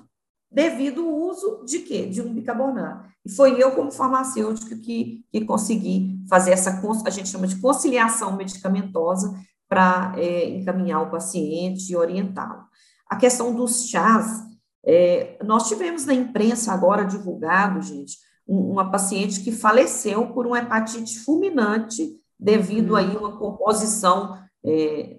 devido 0.51 1.03
ao 1.03 1.15
uso 1.15 1.63
de 1.67 1.81
quê? 1.81 2.07
De 2.07 2.23
um 2.23 2.33
bicarbonato. 2.33 3.09
E 3.25 3.31
foi 3.31 3.63
eu, 3.63 3.73
como 3.73 3.93
farmacêutico, 3.93 4.81
que, 4.81 5.25
que 5.31 5.45
consegui 5.45 6.19
fazer 6.29 6.53
essa, 6.53 6.81
a 7.05 7.11
gente 7.11 7.29
chama 7.29 7.47
de 7.47 7.61
conciliação 7.61 8.35
medicamentosa 8.35 9.39
para 9.69 10.15
é, 10.17 10.49
encaminhar 10.49 11.03
o 11.03 11.11
paciente 11.11 11.93
e 11.93 11.97
orientá-lo. 11.97 12.65
A 13.07 13.17
questão 13.17 13.55
dos 13.55 13.89
chás, 13.89 14.48
é, 14.85 15.39
nós 15.45 15.69
tivemos 15.69 16.05
na 16.05 16.15
imprensa 16.15 16.73
agora 16.73 17.05
divulgado, 17.05 17.83
gente, 17.83 18.17
um, 18.47 18.73
uma 18.73 18.91
paciente 18.91 19.41
que 19.41 19.53
faleceu 19.53 20.29
por 20.33 20.47
uma 20.47 20.59
hepatite 20.59 21.19
fulminante 21.21 22.17
devido 22.39 22.91
uhum. 22.91 22.97
aí 22.97 23.17
uma 23.17 23.37
composição 23.37 24.39
é, 24.65 25.19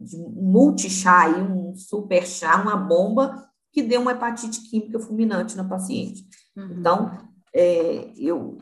de 0.00 0.16
multi-chá, 0.16 1.28
um 1.28 1.74
super 1.74 2.26
chá, 2.26 2.60
uma 2.60 2.76
bomba 2.76 3.48
que 3.72 3.82
deu 3.82 4.00
uma 4.00 4.12
hepatite 4.12 4.62
química 4.68 4.98
fulminante 4.98 5.56
na 5.56 5.64
paciente. 5.64 6.24
Uhum. 6.56 6.76
Então, 6.78 7.18
é, 7.54 8.12
eu, 8.16 8.58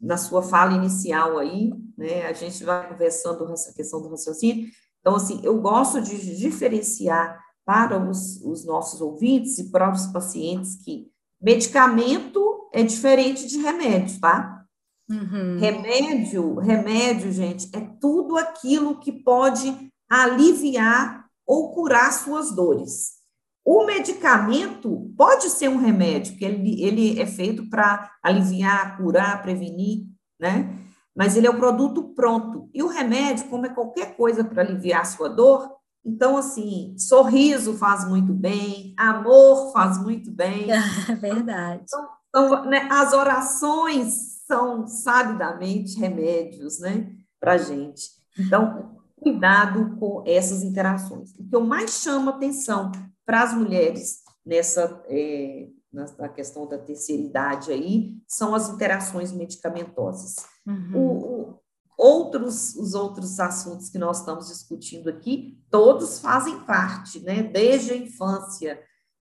na 0.00 0.16
sua 0.16 0.42
fala 0.42 0.74
inicial 0.74 1.38
aí, 1.38 1.72
né, 1.96 2.26
a 2.26 2.32
gente 2.32 2.62
vai 2.64 2.88
conversando 2.88 3.50
essa 3.52 3.72
questão 3.72 4.00
do 4.02 4.10
raciocínio. 4.10 4.68
Então, 5.00 5.16
assim, 5.16 5.40
eu 5.42 5.60
gosto 5.60 6.00
de 6.02 6.36
diferenciar 6.36 7.38
para 7.68 7.98
os, 7.98 8.40
os 8.42 8.64
nossos 8.64 8.98
ouvintes 9.02 9.58
e 9.58 9.70
para 9.70 9.92
os 9.92 10.06
pacientes 10.06 10.76
que 10.82 11.06
medicamento 11.38 12.66
é 12.72 12.82
diferente 12.82 13.46
de 13.46 13.58
remédio, 13.58 14.18
tá? 14.18 14.64
Uhum. 15.06 15.58
Remédio, 15.58 16.54
remédio, 16.54 17.30
gente, 17.30 17.68
é 17.76 17.80
tudo 18.00 18.38
aquilo 18.38 18.98
que 18.98 19.12
pode 19.12 19.92
aliviar 20.08 21.26
ou 21.46 21.74
curar 21.74 22.10
suas 22.10 22.56
dores. 22.56 23.18
O 23.62 23.84
medicamento 23.84 25.12
pode 25.14 25.50
ser 25.50 25.68
um 25.68 25.76
remédio, 25.76 26.32
porque 26.32 26.46
ele, 26.46 26.82
ele 26.82 27.20
é 27.20 27.26
feito 27.26 27.68
para 27.68 28.10
aliviar, 28.22 28.96
curar, 28.96 29.42
prevenir, 29.42 30.06
né? 30.40 30.74
Mas 31.14 31.36
ele 31.36 31.46
é 31.46 31.50
o 31.50 31.58
produto 31.58 32.14
pronto. 32.14 32.70
E 32.72 32.82
o 32.82 32.88
remédio, 32.88 33.46
como 33.50 33.66
é 33.66 33.68
qualquer 33.68 34.16
coisa 34.16 34.42
para 34.42 34.62
aliviar 34.62 35.02
a 35.02 35.04
sua 35.04 35.28
dor, 35.28 35.77
então, 36.08 36.36
assim, 36.36 36.94
sorriso 36.98 37.76
faz 37.76 38.08
muito 38.08 38.32
bem, 38.32 38.94
amor 38.96 39.72
faz 39.72 39.98
muito 40.02 40.30
bem. 40.30 40.68
É 41.08 41.14
verdade. 41.14 41.84
Então, 41.84 42.08
então 42.28 42.64
né, 42.64 42.88
as 42.90 43.12
orações 43.12 44.42
são 44.46 44.86
sabidamente 44.86 45.98
remédios, 45.98 46.78
né, 46.78 47.12
para 47.38 47.58
gente. 47.58 48.10
Então, 48.38 48.96
cuidado 49.20 49.96
com 49.98 50.22
essas 50.26 50.62
interações. 50.62 51.32
O 51.32 51.46
que 51.46 51.54
eu 51.54 51.60
mais 51.60 51.90
chamo 51.90 52.30
atenção 52.30 52.90
para 53.26 53.42
as 53.42 53.52
mulheres 53.52 54.22
nessa 54.46 55.02
é, 55.08 55.68
na, 55.92 56.28
questão 56.28 56.66
da 56.66 56.78
terceira 56.78 57.22
idade 57.22 57.72
aí 57.72 58.14
são 58.26 58.54
as 58.54 58.68
interações 58.70 59.32
medicamentosas. 59.32 60.36
Uhum. 60.66 60.92
O, 60.94 61.00
o, 61.00 61.60
outros 61.98 62.76
os 62.76 62.94
outros 62.94 63.40
assuntos 63.40 63.90
que 63.90 63.98
nós 63.98 64.20
estamos 64.20 64.46
discutindo 64.46 65.10
aqui 65.10 65.58
todos 65.68 66.20
fazem 66.20 66.60
parte, 66.60 67.18
né? 67.20 67.42
Desde 67.42 67.92
a 67.92 67.96
infância 67.96 68.80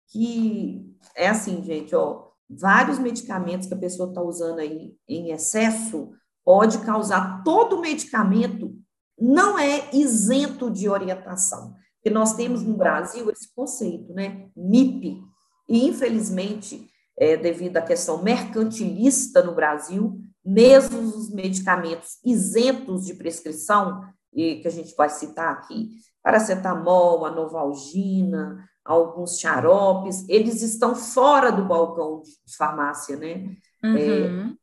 que 0.09 0.95
é 1.15 1.27
assim, 1.27 1.61
gente, 1.63 1.95
ó, 1.95 2.27
vários 2.47 2.99
medicamentos 2.99 3.67
que 3.67 3.73
a 3.73 3.77
pessoa 3.77 4.09
está 4.09 4.21
usando 4.21 4.59
aí 4.59 4.95
em 5.09 5.31
excesso 5.31 6.11
pode 6.45 6.77
causar 6.79 7.43
todo 7.43 7.81
medicamento 7.81 8.73
não 9.19 9.57
é 9.57 9.89
isento 9.93 10.69
de 10.69 10.87
orientação. 10.87 11.73
Porque 11.95 12.13
nós 12.13 12.33
temos 12.33 12.61
no 12.61 12.77
Brasil 12.77 13.29
esse 13.31 13.53
conceito, 13.53 14.13
né? 14.13 14.47
MIP. 14.55 15.19
E, 15.67 15.87
infelizmente, 15.87 16.87
é, 17.17 17.35
devido 17.35 17.77
à 17.77 17.81
questão 17.81 18.21
mercantilista 18.21 19.41
no 19.41 19.55
Brasil, 19.55 20.21
mesmo 20.47 20.99
os 20.99 21.29
medicamentos 21.29 22.19
isentos 22.23 23.05
de 23.05 23.13
prescrição, 23.13 24.01
que 24.33 24.63
a 24.65 24.69
gente 24.69 24.95
vai 24.95 25.09
citar 25.09 25.51
aqui, 25.51 25.89
paracetamol, 26.23 27.25
a 27.25 27.31
novalgina, 27.31 28.65
alguns 28.85 29.39
xaropes, 29.39 30.27
eles 30.29 30.61
estão 30.61 30.95
fora 30.95 31.51
do 31.51 31.65
balcão 31.65 32.21
de 32.21 32.55
farmácia, 32.55 33.17
né? 33.17 33.55
Uhum. 33.83 33.97
É, 33.97 34.55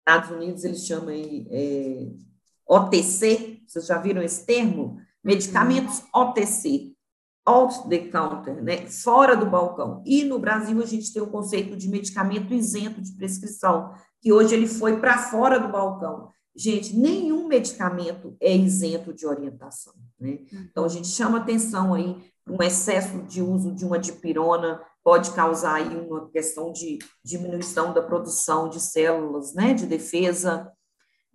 Estados 0.00 0.30
Unidos 0.30 0.64
eles 0.64 0.86
chamam 0.86 1.14
é, 1.14 2.06
OTC, 2.66 3.62
vocês 3.66 3.86
já 3.86 3.98
viram 3.98 4.22
esse 4.22 4.44
termo? 4.44 5.00
Medicamentos 5.24 6.02
OTC, 6.14 6.87
out 7.48 7.88
the 7.88 7.98
counter, 7.98 8.62
né? 8.62 8.86
fora 8.86 9.34
do 9.34 9.46
balcão. 9.46 10.02
E 10.04 10.24
no 10.24 10.38
Brasil 10.38 10.82
a 10.82 10.86
gente 10.86 11.12
tem 11.12 11.22
o 11.22 11.30
conceito 11.30 11.76
de 11.76 11.88
medicamento 11.88 12.52
isento 12.52 13.00
de 13.00 13.12
prescrição, 13.12 13.92
que 14.20 14.32
hoje 14.32 14.54
ele 14.54 14.66
foi 14.66 14.98
para 14.98 15.18
fora 15.18 15.58
do 15.58 15.68
balcão. 15.68 16.28
Gente, 16.54 16.96
nenhum 16.96 17.46
medicamento 17.46 18.36
é 18.40 18.54
isento 18.54 19.14
de 19.14 19.26
orientação, 19.26 19.94
né? 20.18 20.40
Então 20.70 20.84
a 20.84 20.88
gente 20.88 21.06
chama 21.06 21.38
atenção 21.38 21.94
aí 21.94 22.16
um 22.48 22.62
excesso 22.62 23.22
de 23.22 23.40
uso 23.42 23.72
de 23.72 23.84
uma 23.84 23.98
dipirona 23.98 24.80
pode 25.08 25.30
causar 25.30 25.76
aí 25.76 25.96
uma 25.96 26.28
questão 26.28 26.70
de 26.70 26.98
diminuição 27.24 27.94
da 27.94 28.02
produção 28.02 28.68
de 28.68 28.78
células, 28.78 29.54
né, 29.54 29.72
de 29.72 29.86
defesa, 29.86 30.70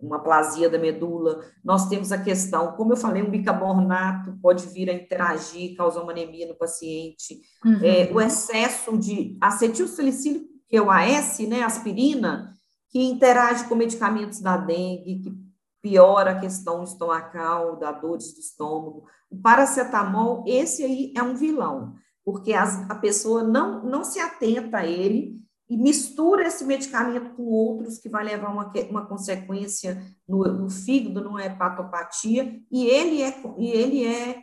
uma 0.06 0.18
plasia 0.18 0.68
da 0.68 0.78
medula. 0.78 1.40
Nós 1.64 1.88
temos 1.88 2.12
a 2.12 2.18
questão, 2.18 2.72
como 2.72 2.92
eu 2.92 2.96
falei, 2.96 3.22
um 3.22 3.30
bicarbonato 3.30 4.38
pode 4.40 4.66
vir 4.66 4.90
a 4.90 4.92
interagir, 4.92 5.76
causar 5.76 6.02
uma 6.02 6.12
anemia 6.12 6.46
no 6.46 6.54
paciente. 6.54 7.40
Uhum. 7.64 7.80
É, 7.82 8.10
o 8.12 8.20
excesso 8.20 8.96
de 8.98 9.36
acetilsalicílico, 9.40 10.46
que 10.68 10.76
é 10.76 10.82
o 10.82 10.90
AS, 10.90 11.38
né, 11.40 11.62
aspirina, 11.62 12.52
que 12.90 13.02
interage 13.02 13.64
com 13.64 13.74
medicamentos 13.74 14.40
da 14.40 14.56
dengue, 14.56 15.20
que 15.20 15.44
piora 15.82 16.30
a 16.30 16.40
questão 16.40 16.82
estomacal, 16.82 17.76
da 17.76 17.92
dores 17.92 18.32
do 18.32 18.40
estômago. 18.40 19.04
O 19.30 19.36
paracetamol, 19.36 20.44
esse 20.46 20.82
aí 20.84 21.12
é 21.16 21.22
um 21.22 21.34
vilão, 21.34 21.94
porque 22.24 22.54
as, 22.54 22.88
a 22.90 22.94
pessoa 22.94 23.42
não, 23.42 23.84
não 23.84 24.04
se 24.04 24.18
atenta 24.18 24.78
a 24.78 24.86
ele 24.86 25.43
e 25.68 25.76
mistura 25.76 26.46
esse 26.46 26.64
medicamento 26.64 27.34
com 27.34 27.44
outros 27.44 27.98
que 27.98 28.08
vai 28.08 28.24
levar 28.24 28.50
uma, 28.50 28.70
uma 28.90 29.06
consequência 29.06 30.02
no, 30.28 30.44
no 30.44 30.70
fígado, 30.70 31.22
numa 31.22 31.44
hepatopatia, 31.44 32.60
e 32.70 32.86
ele 32.86 33.22
é, 33.22 33.34
e 33.58 33.70
ele 33.70 34.06
é, 34.06 34.42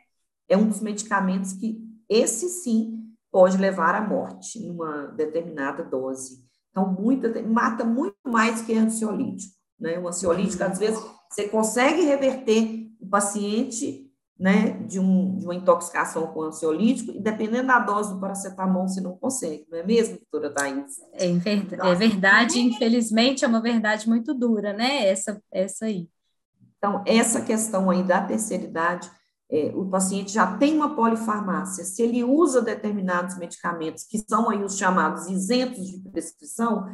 é 0.49 0.57
um 0.57 0.67
dos 0.67 0.81
medicamentos 0.81 1.53
que 1.53 1.79
esse 2.09 2.49
sim 2.49 3.01
pode 3.31 3.57
levar 3.57 3.95
à 3.95 4.01
morte 4.01 4.59
numa 4.59 5.07
determinada 5.07 5.83
dose. 5.83 6.43
Então, 6.71 6.91
muita, 6.91 7.41
mata 7.43 7.85
muito 7.85 8.17
mais 8.25 8.61
que 8.61 8.73
ansiolítico. 8.73 9.53
Né? 9.79 9.99
O 9.99 10.07
ansiolítico, 10.07 10.63
às 10.63 10.79
vezes, 10.79 11.01
você 11.29 11.47
consegue 11.47 12.01
reverter 12.01 12.91
o 12.99 13.07
paciente 13.07 14.10
né, 14.41 14.71
de, 14.87 14.99
um, 14.99 15.37
de 15.37 15.45
uma 15.45 15.53
intoxicação 15.53 16.25
com 16.25 16.41
ansiolítico, 16.41 17.11
e 17.11 17.19
dependendo 17.19 17.67
da 17.67 17.77
dose 17.77 18.11
do 18.11 18.19
paracetamol, 18.19 18.87
você 18.87 18.99
não 18.99 19.15
consegue, 19.15 19.67
não 19.69 19.77
é 19.77 19.83
mesmo, 19.83 20.17
doutora 20.17 20.51
Thais? 20.51 20.99
É, 21.13 21.91
é 21.91 21.95
verdade, 21.95 22.59
infelizmente, 22.59 23.45
é 23.45 23.47
uma 23.47 23.61
verdade 23.61 24.09
muito 24.09 24.33
dura, 24.33 24.73
né, 24.73 25.07
essa, 25.07 25.39
essa 25.51 25.85
aí. 25.85 26.09
Então, 26.75 27.03
essa 27.05 27.41
questão 27.41 27.91
aí 27.91 28.01
da 28.01 28.19
terceira 28.19 28.63
idade, 28.63 29.11
é, 29.47 29.71
o 29.75 29.85
paciente 29.85 30.31
já 30.31 30.57
tem 30.57 30.75
uma 30.75 30.95
polifarmácia, 30.95 31.85
se 31.85 32.01
ele 32.01 32.23
usa 32.23 32.63
determinados 32.63 33.37
medicamentos, 33.37 34.05
que 34.05 34.17
são 34.27 34.49
aí 34.49 34.63
os 34.63 34.75
chamados 34.75 35.27
isentos 35.27 35.85
de 35.85 35.99
prescrição, 36.09 36.89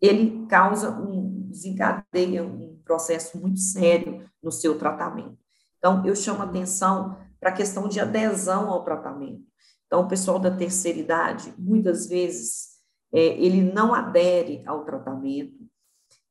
ele 0.00 0.46
causa 0.46 0.88
um, 0.90 1.46
desencadeia 1.50 2.42
um 2.42 2.80
processo 2.86 3.38
muito 3.38 3.60
sério 3.60 4.26
no 4.42 4.50
seu 4.50 4.78
tratamento. 4.78 5.43
Então, 5.84 6.02
eu 6.06 6.16
chamo 6.16 6.42
atenção 6.42 7.14
para 7.38 7.50
a 7.50 7.52
questão 7.52 7.86
de 7.86 8.00
adesão 8.00 8.70
ao 8.70 8.82
tratamento. 8.82 9.42
Então, 9.86 10.00
o 10.00 10.08
pessoal 10.08 10.38
da 10.38 10.50
terceira 10.50 10.98
idade, 10.98 11.52
muitas 11.58 12.06
vezes, 12.06 12.68
é, 13.12 13.20
ele 13.20 13.60
não 13.60 13.92
adere 13.92 14.62
ao 14.64 14.82
tratamento, 14.86 15.52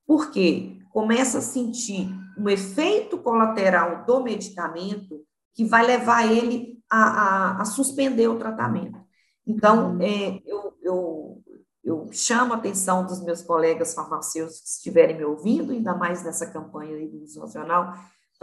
porque 0.08 0.80
começa 0.92 1.38
a 1.38 1.42
sentir 1.42 2.10
um 2.36 2.50
efeito 2.50 3.20
colateral 3.20 4.04
do 4.06 4.24
medicamento 4.24 5.24
que 5.54 5.64
vai 5.64 5.86
levar 5.86 6.26
ele 6.26 6.82
a, 6.90 7.04
a, 7.04 7.62
a 7.62 7.66
suspender 7.66 8.28
o 8.30 8.40
tratamento. 8.40 9.00
Então, 9.46 9.98
uhum. 9.98 10.02
é, 10.02 10.42
eu, 10.48 10.74
eu, 10.82 11.44
eu 11.84 12.10
chamo 12.12 12.54
a 12.54 12.58
atenção 12.58 13.06
dos 13.06 13.24
meus 13.24 13.44
colegas 13.44 13.94
farmacêuticos 13.94 14.62
que 14.62 14.68
estiverem 14.68 15.16
me 15.16 15.26
ouvindo, 15.26 15.74
ainda 15.74 15.94
mais 15.94 16.24
nessa 16.24 16.48
campanha 16.48 16.98
do 17.08 17.22
uso 17.22 17.40
racional, 17.40 17.94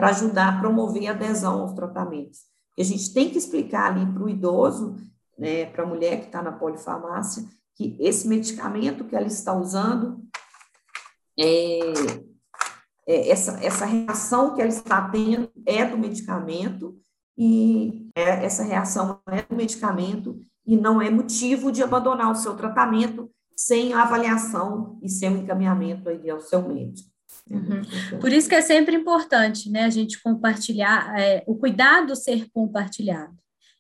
para 0.01 0.09
ajudar 0.09 0.49
a 0.49 0.59
promover 0.61 1.09
a 1.09 1.11
adesão 1.11 1.61
aos 1.61 1.75
tratamentos. 1.75 2.47
A 2.79 2.83
gente 2.83 3.13
tem 3.13 3.29
que 3.29 3.37
explicar 3.37 3.93
ali 3.93 4.11
para 4.11 4.23
o 4.23 4.31
idoso, 4.31 4.97
né, 5.39 5.67
para 5.67 5.85
a 5.85 5.87
mulher 5.87 6.21
que 6.21 6.27
está 6.29 6.41
na 6.41 6.53
polifarmácia, 6.53 7.45
que 7.77 7.99
esse 8.01 8.27
medicamento 8.27 9.05
que 9.05 9.15
ela 9.15 9.27
está 9.27 9.53
usando, 9.53 10.25
é, 11.39 11.81
é, 13.07 13.29
essa, 13.29 13.63
essa 13.63 13.85
reação 13.85 14.55
que 14.55 14.63
ela 14.63 14.71
está 14.71 15.07
tendo 15.11 15.53
é 15.67 15.85
do 15.85 15.99
medicamento, 15.99 16.99
e 17.37 18.11
é, 18.15 18.47
essa 18.47 18.63
reação 18.63 19.21
é 19.29 19.43
do 19.43 19.55
medicamento 19.55 20.41
e 20.67 20.79
não 20.79 21.03
é 21.03 21.11
motivo 21.11 21.71
de 21.71 21.83
abandonar 21.83 22.33
o 22.33 22.37
seu 22.37 22.57
tratamento 22.57 23.31
sem 23.55 23.93
avaliação 23.93 24.99
e 25.03 25.11
sem 25.11 25.41
encaminhamento 25.41 26.09
aí 26.09 26.31
ao 26.31 26.41
seu 26.41 26.67
médico. 26.67 27.10
Uhum. 27.51 28.19
Por 28.21 28.33
isso 28.33 28.49
que 28.49 28.55
é 28.55 28.61
sempre 28.61 28.95
importante, 28.95 29.69
né, 29.69 29.85
a 29.85 29.91
gente 29.91 30.23
compartilhar, 30.23 31.19
é, 31.19 31.43
o 31.47 31.57
cuidado 31.57 32.15
ser 32.15 32.49
compartilhado. 32.53 33.35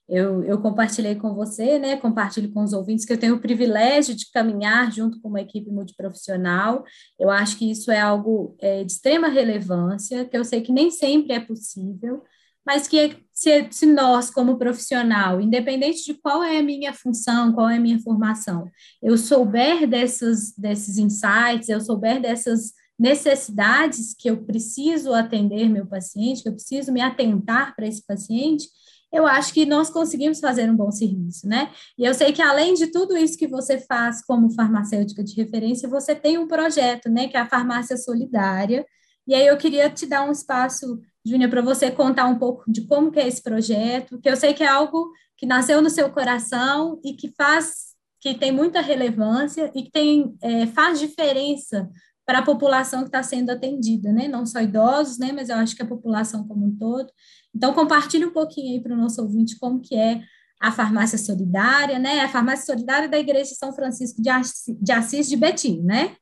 Eu, 0.08 0.42
eu 0.42 0.60
compartilhei 0.60 1.14
com 1.14 1.36
você, 1.36 1.78
né, 1.78 1.96
compartilho 1.96 2.52
com 2.52 2.64
os 2.64 2.72
ouvintes 2.72 3.04
que 3.04 3.12
eu 3.12 3.18
tenho 3.18 3.36
o 3.36 3.40
privilégio 3.40 4.12
de 4.12 4.28
caminhar 4.32 4.90
junto 4.90 5.20
com 5.20 5.28
uma 5.28 5.40
equipe 5.40 5.70
multiprofissional. 5.70 6.84
Eu 7.16 7.30
acho 7.30 7.56
que 7.56 7.70
isso 7.70 7.92
é 7.92 8.00
algo 8.00 8.56
é, 8.58 8.82
de 8.82 8.90
extrema 8.90 9.28
relevância, 9.28 10.24
que 10.24 10.36
eu 10.36 10.44
sei 10.44 10.62
que 10.62 10.72
nem 10.72 10.90
sempre 10.90 11.32
é 11.32 11.38
possível, 11.38 12.24
mas 12.66 12.88
que 12.88 13.18
se, 13.32 13.68
se, 13.70 13.86
nós, 13.86 14.30
como 14.30 14.58
profissional, 14.58 15.40
independente 15.40 16.04
de 16.04 16.14
qual 16.14 16.42
é 16.42 16.58
a 16.58 16.62
minha 16.62 16.92
função, 16.92 17.52
qual 17.52 17.68
é 17.68 17.76
a 17.76 17.80
minha 17.80 18.00
formação, 18.00 18.68
eu 19.00 19.16
souber 19.16 19.88
dessas, 19.88 20.52
desses 20.58 20.98
insights, 20.98 21.68
eu 21.68 21.80
souber 21.80 22.20
dessas 22.20 22.72
necessidades 23.00 24.14
que 24.14 24.28
eu 24.28 24.44
preciso 24.44 25.14
atender 25.14 25.70
meu 25.70 25.86
paciente, 25.86 26.42
que 26.42 26.48
eu 26.50 26.52
preciso 26.52 26.92
me 26.92 27.00
atentar 27.00 27.74
para 27.74 27.86
esse 27.86 28.06
paciente, 28.06 28.68
eu 29.10 29.26
acho 29.26 29.54
que 29.54 29.64
nós 29.64 29.88
conseguimos 29.88 30.38
fazer 30.38 30.70
um 30.70 30.76
bom 30.76 30.90
serviço, 30.90 31.48
né? 31.48 31.72
E 31.98 32.04
eu 32.04 32.12
sei 32.12 32.30
que 32.30 32.42
além 32.42 32.74
de 32.74 32.88
tudo 32.88 33.16
isso 33.16 33.38
que 33.38 33.48
você 33.48 33.78
faz 33.78 34.22
como 34.22 34.52
farmacêutica 34.52 35.24
de 35.24 35.34
referência, 35.34 35.88
você 35.88 36.14
tem 36.14 36.36
um 36.36 36.46
projeto, 36.46 37.08
né, 37.08 37.26
que 37.26 37.38
é 37.38 37.40
a 37.40 37.48
farmácia 37.48 37.96
solidária. 37.96 38.86
E 39.26 39.34
aí 39.34 39.46
eu 39.46 39.56
queria 39.56 39.88
te 39.88 40.06
dar 40.06 40.22
um 40.28 40.30
espaço, 40.30 41.00
Júnia, 41.24 41.48
para 41.48 41.62
você 41.62 41.90
contar 41.90 42.26
um 42.26 42.38
pouco 42.38 42.70
de 42.70 42.82
como 42.86 43.10
que 43.10 43.18
é 43.18 43.26
esse 43.26 43.42
projeto, 43.42 44.20
que 44.20 44.28
eu 44.28 44.36
sei 44.36 44.52
que 44.52 44.62
é 44.62 44.68
algo 44.68 45.10
que 45.38 45.46
nasceu 45.46 45.80
no 45.80 45.88
seu 45.88 46.10
coração 46.10 47.00
e 47.02 47.14
que 47.14 47.32
faz, 47.34 47.94
que 48.20 48.34
tem 48.34 48.52
muita 48.52 48.82
relevância 48.82 49.72
e 49.74 49.84
que 49.84 49.90
tem, 49.90 50.36
é, 50.42 50.66
faz 50.66 51.00
diferença 51.00 51.88
para 52.30 52.38
a 52.38 52.42
população 52.42 53.00
que 53.00 53.08
está 53.08 53.24
sendo 53.24 53.50
atendida, 53.50 54.12
né? 54.12 54.28
Não 54.28 54.46
só 54.46 54.60
idosos, 54.60 55.18
né? 55.18 55.32
Mas 55.32 55.48
eu 55.48 55.56
acho 55.56 55.74
que 55.74 55.82
a 55.82 55.86
população 55.86 56.46
como 56.46 56.64
um 56.64 56.76
todo. 56.76 57.10
Então, 57.52 57.74
compartilhe 57.74 58.24
um 58.24 58.30
pouquinho 58.30 58.72
aí 58.72 58.80
para 58.80 58.94
o 58.94 58.96
nosso 58.96 59.20
ouvinte 59.20 59.58
como 59.58 59.80
que 59.80 59.96
é 59.96 60.22
a 60.60 60.70
farmácia 60.70 61.18
solidária, 61.18 61.98
né? 61.98 62.20
A 62.20 62.28
farmácia 62.28 62.66
solidária 62.66 63.08
da 63.08 63.18
Igreja 63.18 63.50
de 63.50 63.56
São 63.56 63.72
Francisco 63.72 64.22
de 64.22 64.28
Assis 64.30 64.76
de, 64.80 64.92
Assis 64.92 65.28
de 65.28 65.36
Betim, 65.36 65.80
né? 65.82 66.14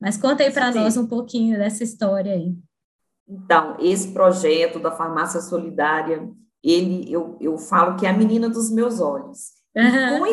Mas 0.00 0.16
conta 0.16 0.44
aí 0.44 0.52
para 0.52 0.70
nós 0.70 0.96
um 0.96 1.08
pouquinho 1.08 1.58
dessa 1.58 1.82
história 1.82 2.32
aí. 2.32 2.54
Então, 3.28 3.76
esse 3.80 4.12
projeto 4.12 4.78
da 4.78 4.92
farmácia 4.92 5.40
solidária, 5.40 6.30
ele, 6.62 7.12
eu, 7.12 7.36
eu 7.40 7.58
falo 7.58 7.96
que 7.96 8.06
é 8.06 8.10
a 8.10 8.16
menina 8.16 8.48
dos 8.48 8.70
meus 8.70 9.00
olhos. 9.00 9.48
Uhum. 9.76 10.32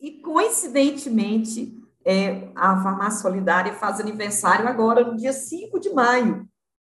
E, 0.00 0.20
coincidentemente, 0.20 1.78
é, 2.08 2.50
a 2.54 2.82
Farmácia 2.82 3.20
Solidária 3.20 3.74
faz 3.74 4.00
aniversário 4.00 4.66
agora, 4.66 5.04
no 5.04 5.14
dia 5.14 5.30
5 5.30 5.78
de 5.78 5.90
maio, 5.90 6.48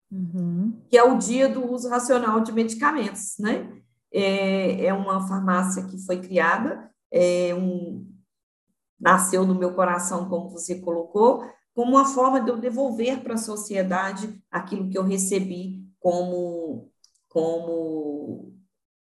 uhum. 0.09 0.81
que 0.88 0.96
é 0.96 1.03
o 1.03 1.18
dia 1.18 1.49
do 1.49 1.68
uso 1.68 1.88
racional 1.88 2.40
de 2.40 2.53
medicamentos, 2.53 3.35
né? 3.40 3.68
É, 4.12 4.87
é 4.87 4.94
uma 4.94 5.27
farmácia 5.27 5.83
que 5.83 5.99
foi 6.07 6.20
criada, 6.20 6.88
é 7.11 7.53
um, 7.57 8.09
nasceu 9.01 9.44
no 9.44 9.57
meu 9.57 9.75
coração, 9.75 10.29
como 10.29 10.49
você 10.49 10.81
colocou, 10.81 11.44
como 11.75 11.90
uma 11.90 12.05
forma 12.05 12.40
de 12.40 12.49
eu 12.49 12.57
devolver 12.57 13.20
para 13.20 13.35
a 13.35 13.38
sociedade 13.38 14.40
aquilo 14.49 14.88
que 14.88 14.96
eu 14.96 15.03
recebi 15.03 15.85
como, 15.99 16.88
como 17.29 18.55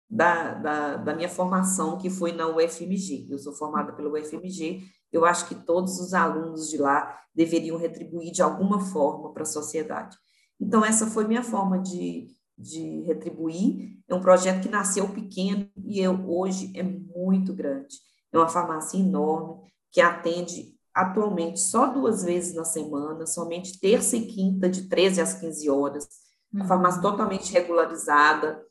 da, 0.09 0.55
da, 0.55 0.97
da, 0.99 1.15
minha 1.17 1.29
formação, 1.29 1.99
que 1.99 2.09
foi 2.09 2.31
na 2.31 2.47
UFMG. 2.47 3.27
Eu 3.29 3.39
sou 3.39 3.53
formada 3.53 3.93
pela 3.93 4.09
UFMG 4.11 4.85
eu 5.13 5.25
acho 5.25 5.49
que 5.49 5.55
todos 5.55 5.99
os 6.01 6.15
alunos 6.15 6.69
de 6.69 6.79
lá 6.79 7.21
deveriam 7.35 7.77
retribuir 7.77 8.33
de 8.33 8.43
alguma 8.43 8.81
forma 8.81 9.33
para 9.33 9.43
a 9.43 9.47
sociedade. 9.47 10.17
Então, 10.61 10.85
essa 10.85 11.07
foi 11.07 11.27
minha 11.27 11.43
forma 11.43 11.79
de, 11.79 12.29
de 12.57 13.03
retribuir. 13.03 13.99
É 14.09 14.15
um 14.15 14.21
projeto 14.21 14.63
que 14.63 14.69
nasceu 14.69 15.09
pequeno 15.09 15.69
e 15.85 16.01
eu, 16.01 16.29
hoje 16.29 16.73
é 16.75 16.83
muito 16.83 17.53
grande. 17.53 17.97
É 18.33 18.39
uma 18.39 18.49
farmácia 18.49 18.99
enorme 18.99 19.71
que 19.93 20.01
atende 20.01 20.75
atualmente 20.95 21.61
só 21.61 21.87
duas 21.87 22.25
vezes 22.25 22.55
na 22.55 22.65
semana, 22.65 23.27
somente 23.27 23.79
terça 23.79 24.17
e 24.17 24.27
quinta, 24.27 24.69
de 24.69 24.89
13 24.89 25.21
às 25.21 25.35
15 25.35 25.69
horas. 25.69 26.09
Uma 26.51 26.63
uhum. 26.63 26.69
farmácia 26.69 27.03
totalmente 27.03 27.53
regularizada, 27.53 28.65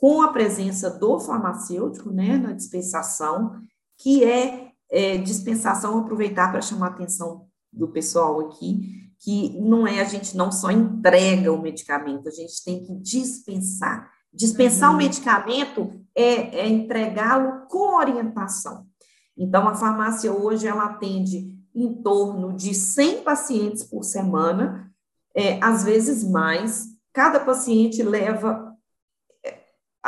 com 0.00 0.22
a 0.22 0.32
presença 0.32 0.90
do 0.90 1.20
farmacêutico 1.20 2.10
né, 2.10 2.36
na 2.36 2.52
dispensação, 2.52 3.60
que 3.96 4.24
é 4.24 4.67
é, 4.90 5.18
dispensação, 5.18 5.98
aproveitar 5.98 6.50
para 6.50 6.60
chamar 6.60 6.86
a 6.86 6.90
atenção 6.90 7.46
do 7.72 7.88
pessoal 7.88 8.40
aqui, 8.40 9.12
que 9.20 9.58
não 9.60 9.86
é 9.86 10.00
a 10.00 10.04
gente 10.04 10.36
não 10.36 10.50
só 10.50 10.70
entrega 10.70 11.52
o 11.52 11.60
medicamento, 11.60 12.28
a 12.28 12.32
gente 12.32 12.64
tem 12.64 12.84
que 12.84 12.94
dispensar 12.94 14.10
Dispensar 14.32 14.90
uhum. 14.90 14.96
o 14.96 14.98
medicamento 14.98 16.00
é, 16.14 16.60
é 16.60 16.68
entregá-lo 16.68 17.66
com 17.68 17.96
orientação. 17.96 18.86
Então, 19.36 19.66
a 19.68 19.74
farmácia 19.74 20.32
hoje 20.32 20.66
ela 20.66 20.84
atende 20.84 21.56
em 21.74 21.94
torno 22.02 22.52
de 22.52 22.74
100 22.74 23.22
pacientes 23.22 23.84
por 23.84 24.04
semana, 24.04 24.92
é, 25.34 25.62
às 25.62 25.84
vezes 25.84 26.28
mais. 26.28 26.86
Cada 27.12 27.40
paciente 27.40 28.02
leva, 28.02 28.67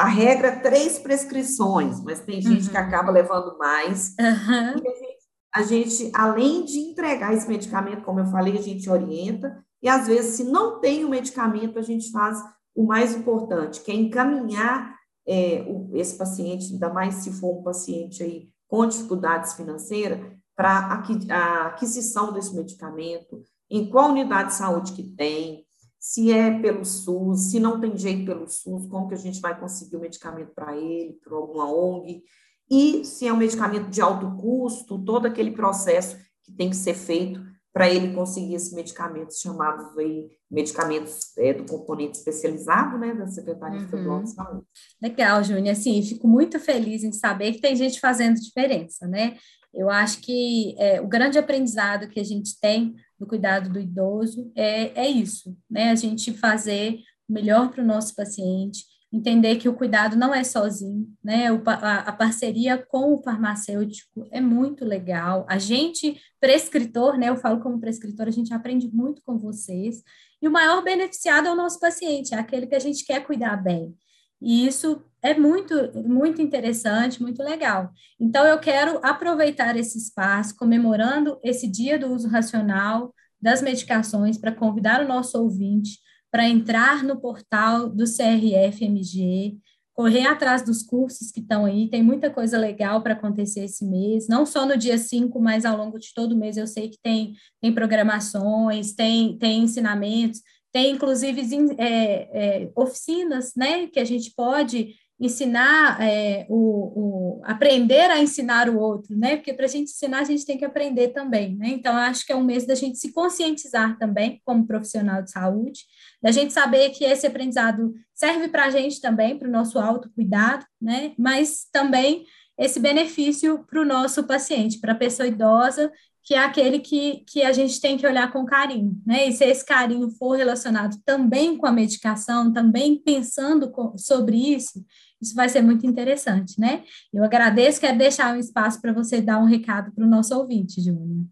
a 0.01 0.07
regra, 0.07 0.61
três 0.61 0.99
prescrições, 0.99 2.03
mas 2.03 2.21
tem 2.21 2.41
gente 2.41 2.65
uhum. 2.65 2.71
que 2.71 2.77
acaba 2.77 3.11
levando 3.11 3.59
mais. 3.59 4.15
Uhum. 4.19 4.71
A, 4.73 4.73
gente, 4.79 5.19
a 5.55 5.63
gente, 5.63 6.11
além 6.15 6.65
de 6.65 6.79
entregar 6.79 7.35
esse 7.35 7.47
medicamento, 7.47 8.03
como 8.03 8.21
eu 8.21 8.27
falei, 8.27 8.57
a 8.57 8.63
gente 8.63 8.89
orienta, 8.89 9.63
e 9.83 9.89
às 9.91 10.07
vezes, 10.07 10.37
se 10.37 10.45
não 10.45 10.81
tem 10.81 11.05
o 11.05 11.11
medicamento, 11.11 11.79
a 11.79 11.83
gente 11.83 12.11
faz 12.11 12.39
o 12.75 12.87
mais 12.87 13.15
importante, 13.15 13.83
que 13.83 13.91
é 13.91 13.95
encaminhar 13.95 14.95
é, 15.29 15.67
o, 15.69 15.91
esse 15.95 16.17
paciente, 16.17 16.73
ainda 16.73 16.91
mais 16.91 17.17
se 17.17 17.33
for 17.33 17.59
um 17.59 17.63
paciente 17.63 18.23
aí 18.23 18.49
com 18.69 18.87
dificuldades 18.87 19.53
financeiras, 19.53 20.19
para 20.57 21.05
a 21.31 21.67
aquisição 21.67 22.33
desse 22.33 22.55
medicamento, 22.55 23.43
em 23.71 23.91
qual 23.91 24.11
unidade 24.11 24.51
de 24.51 24.55
saúde 24.55 24.93
que 24.93 25.03
tem, 25.03 25.67
se 26.01 26.33
é 26.33 26.59
pelo 26.59 26.83
SUS, 26.83 27.51
se 27.51 27.61
não 27.61 27.79
tem 27.79 27.95
jeito 27.95 28.25
pelo 28.25 28.49
SUS, 28.49 28.87
como 28.87 29.07
que 29.07 29.15
a 29.15 29.19
gente 29.19 29.39
vai 29.39 29.59
conseguir 29.59 29.97
o 29.97 30.01
medicamento 30.01 30.53
para 30.55 30.75
ele, 30.75 31.19
por 31.23 31.35
alguma 31.35 31.71
ONG, 31.71 32.25
e 32.71 33.05
se 33.05 33.27
é 33.27 33.33
um 33.33 33.37
medicamento 33.37 33.91
de 33.91 34.01
alto 34.01 34.35
custo, 34.37 34.99
todo 35.05 35.27
aquele 35.27 35.51
processo 35.51 36.17
que 36.43 36.53
tem 36.53 36.71
que 36.71 36.77
ser 36.77 36.95
feito 36.95 37.41
para 37.73 37.89
ele 37.89 38.15
conseguir 38.15 38.55
esses 38.55 38.73
medicamentos 38.73 39.41
chamados 39.41 39.97
aí, 39.99 40.29
medicamentos 40.51 41.37
é, 41.39 41.53
do 41.53 41.65
componente 41.65 42.19
especializado, 42.19 42.99
né, 42.99 43.15
da 43.15 43.27
Secretaria 43.29 43.79
uhum. 43.79 43.85
Estadual 43.85 44.23
de 44.23 44.31
Saúde. 44.31 44.67
Legal, 45.01 45.45
Júnior, 45.45 45.73
assim, 45.73 46.03
fico 46.03 46.27
muito 46.27 46.59
feliz 46.59 47.05
em 47.05 47.13
saber 47.13 47.53
que 47.53 47.61
tem 47.61 47.77
gente 47.77 48.01
fazendo 48.01 48.41
diferença, 48.41 49.07
né? 49.07 49.37
Eu 49.73 49.89
acho 49.89 50.21
que 50.21 50.75
é, 50.79 51.01
o 51.01 51.07
grande 51.07 51.39
aprendizado 51.39 52.09
que 52.09 52.19
a 52.19 52.25
gente 52.25 52.59
tem 52.59 52.95
no 53.21 53.27
cuidado 53.27 53.69
do 53.69 53.79
idoso 53.79 54.51
é, 54.57 55.05
é 55.05 55.09
isso, 55.09 55.55
né? 55.71 55.91
A 55.91 55.95
gente 55.95 56.33
fazer 56.33 57.01
o 57.29 57.33
melhor 57.33 57.71
para 57.71 57.85
o 57.85 57.87
nosso 57.87 58.17
paciente, 58.17 58.85
entender 59.13 59.57
que 59.57 59.69
o 59.69 59.75
cuidado 59.75 60.17
não 60.17 60.35
é 60.35 60.43
sozinho, 60.43 61.07
né? 61.23 61.53
O, 61.53 61.63
a, 61.67 61.99
a, 61.99 62.13
parceria 62.13 62.79
com 62.79 63.15
o 63.15 63.23
farmacêutico 63.23 64.27
é 64.31 64.41
muito 64.41 64.85
legal. 64.85 65.45
A 65.49 65.59
gente, 65.59 66.19
prescritor, 66.41 67.19
né? 67.19 67.29
Eu 67.29 67.37
falo 67.37 67.61
como 67.61 67.81
prescritor, 67.81 68.27
a 68.27 68.33
gente 68.33 68.55
aprende 68.55 68.89
muito 68.89 69.21
com 69.23 69.37
vocês. 69.37 70.03
E 70.41 70.49
o 70.49 70.51
maior 70.51 70.83
beneficiado 70.83 71.47
é 71.47 71.53
o 71.53 71.57
nosso 71.57 71.79
paciente, 71.79 72.35
é 72.35 72.39
aquele 72.39 72.67
que 72.67 72.75
a 72.75 72.81
gente 72.81 73.05
quer 73.05 73.25
cuidar 73.27 73.57
bem. 73.57 73.95
E 74.41 74.67
isso 74.67 75.03
é 75.23 75.35
muito, 75.35 75.75
muito 76.07 76.41
interessante, 76.41 77.23
muito 77.23 77.43
legal. 77.43 77.91
Então, 78.19 78.47
eu 78.47 78.59
quero 78.59 78.99
aproveitar 79.03 79.77
esse 79.77 79.99
espaço, 79.99 80.57
comemorando 80.57 81.39
esse 81.43 81.69
dia 81.69 81.99
do 81.99 82.13
uso 82.13 82.29
racional 82.29 83.15
das 83.41 83.63
medicações, 83.63 84.39
para 84.39 84.53
convidar 84.53 85.03
o 85.03 85.09
nosso 85.09 85.39
ouvinte 85.39 85.99
para 86.31 86.49
entrar 86.49 87.03
no 87.03 87.21
portal 87.21 87.89
do 87.89 88.05
CRFMG, 88.05 89.59
correr 89.93 90.27
atrás 90.27 90.65
dos 90.65 90.83
cursos 90.83 91.31
que 91.31 91.41
estão 91.41 91.65
aí, 91.65 91.89
tem 91.91 92.03
muita 92.03 92.31
coisa 92.31 92.57
legal 92.57 93.03
para 93.03 93.15
acontecer 93.15 93.65
esse 93.65 93.85
mês, 93.85 94.29
não 94.29 94.47
só 94.47 94.65
no 94.65 94.77
dia 94.77 94.97
5, 94.97 95.39
mas 95.41 95.65
ao 95.65 95.77
longo 95.77 95.99
de 95.99 96.15
todo 96.15 96.33
o 96.33 96.39
mês. 96.39 96.57
Eu 96.57 96.67
sei 96.67 96.89
que 96.89 96.99
tem, 97.03 97.35
tem 97.61 97.75
programações, 97.75 98.95
tem, 98.95 99.37
tem 99.37 99.65
ensinamentos, 99.65 100.41
tem 100.73 100.93
inclusive 100.93 101.43
é, 101.79 102.65
é, 102.65 102.71
oficinas, 102.77 103.53
né, 103.57 103.87
que 103.87 103.99
a 103.99 104.05
gente 104.05 104.33
pode 104.35 104.95
ensinar 105.21 106.01
é, 106.01 106.47
o, 106.49 106.57
o, 106.57 107.43
aprender 107.45 108.11
a 108.11 108.19
ensinar 108.19 108.71
o 108.71 108.79
outro, 108.79 109.15
né? 109.15 109.37
Porque 109.37 109.53
para 109.53 109.67
a 109.67 109.69
gente 109.69 109.91
ensinar 109.91 110.21
a 110.21 110.25
gente 110.25 110.47
tem 110.47 110.57
que 110.57 110.65
aprender 110.65 111.09
também, 111.09 111.55
né? 111.57 111.69
Então 111.69 111.95
acho 111.95 112.25
que 112.25 112.33
é 112.33 112.37
um 112.37 112.43
mês 112.43 112.67
da 112.67 112.75
gente 112.75 112.99
se 112.99 113.13
conscientizar 113.13 113.99
também 113.99 114.41
como 114.47 114.67
profissional 114.67 115.23
de 115.23 115.31
saúde, 115.31 115.83
da 116.23 116.31
gente 116.31 116.55
saber 116.55 116.89
que 116.91 117.05
esse 117.05 117.27
aprendizado 117.27 117.93
serve 118.15 118.49
para 118.49 118.65
a 118.65 118.71
gente 118.71 118.99
também, 118.99 119.39
para 119.39 119.47
o 119.47 119.53
nosso 119.53 119.79
autocuidado, 119.79 120.65
né? 120.81 121.13
Mas 121.19 121.67
também 121.71 122.25
esse 122.59 122.81
benefício 122.81 123.65
para 123.69 123.83
o 123.83 123.87
nosso 123.87 124.25
paciente, 124.25 124.81
para 124.81 124.93
a 124.93 124.97
pessoa 124.97 125.27
idosa 125.27 125.93
que 126.31 126.35
é 126.35 126.39
aquele 126.39 126.79
que, 126.79 127.25
que 127.27 127.43
a 127.43 127.51
gente 127.51 127.81
tem 127.81 127.99
que 127.99 128.07
olhar 128.07 128.33
com 128.33 128.45
carinho, 128.45 128.97
né? 129.05 129.27
E 129.27 129.33
se 129.33 129.45
esse 129.45 129.67
carinho 129.67 130.09
for 130.13 130.37
relacionado 130.37 130.97
também 131.05 131.57
com 131.57 131.67
a 131.67 131.73
medicação, 131.73 132.53
também 132.53 133.03
pensando 133.05 133.69
com, 133.69 133.99
sobre 133.99 134.37
isso, 134.37 134.81
isso 135.21 135.35
vai 135.35 135.49
ser 135.49 135.61
muito 135.61 135.85
interessante, 135.85 136.61
né? 136.61 136.85
Eu 137.13 137.25
agradeço, 137.25 137.81
quero 137.81 137.99
deixar 137.99 138.33
um 138.33 138.39
espaço 138.39 138.81
para 138.81 138.93
você 138.93 139.21
dar 139.21 139.41
um 139.41 139.45
recado 139.45 139.91
para 139.91 140.05
o 140.05 140.09
nosso 140.09 140.33
ouvinte, 140.39 140.81
Júlia. 140.81 141.27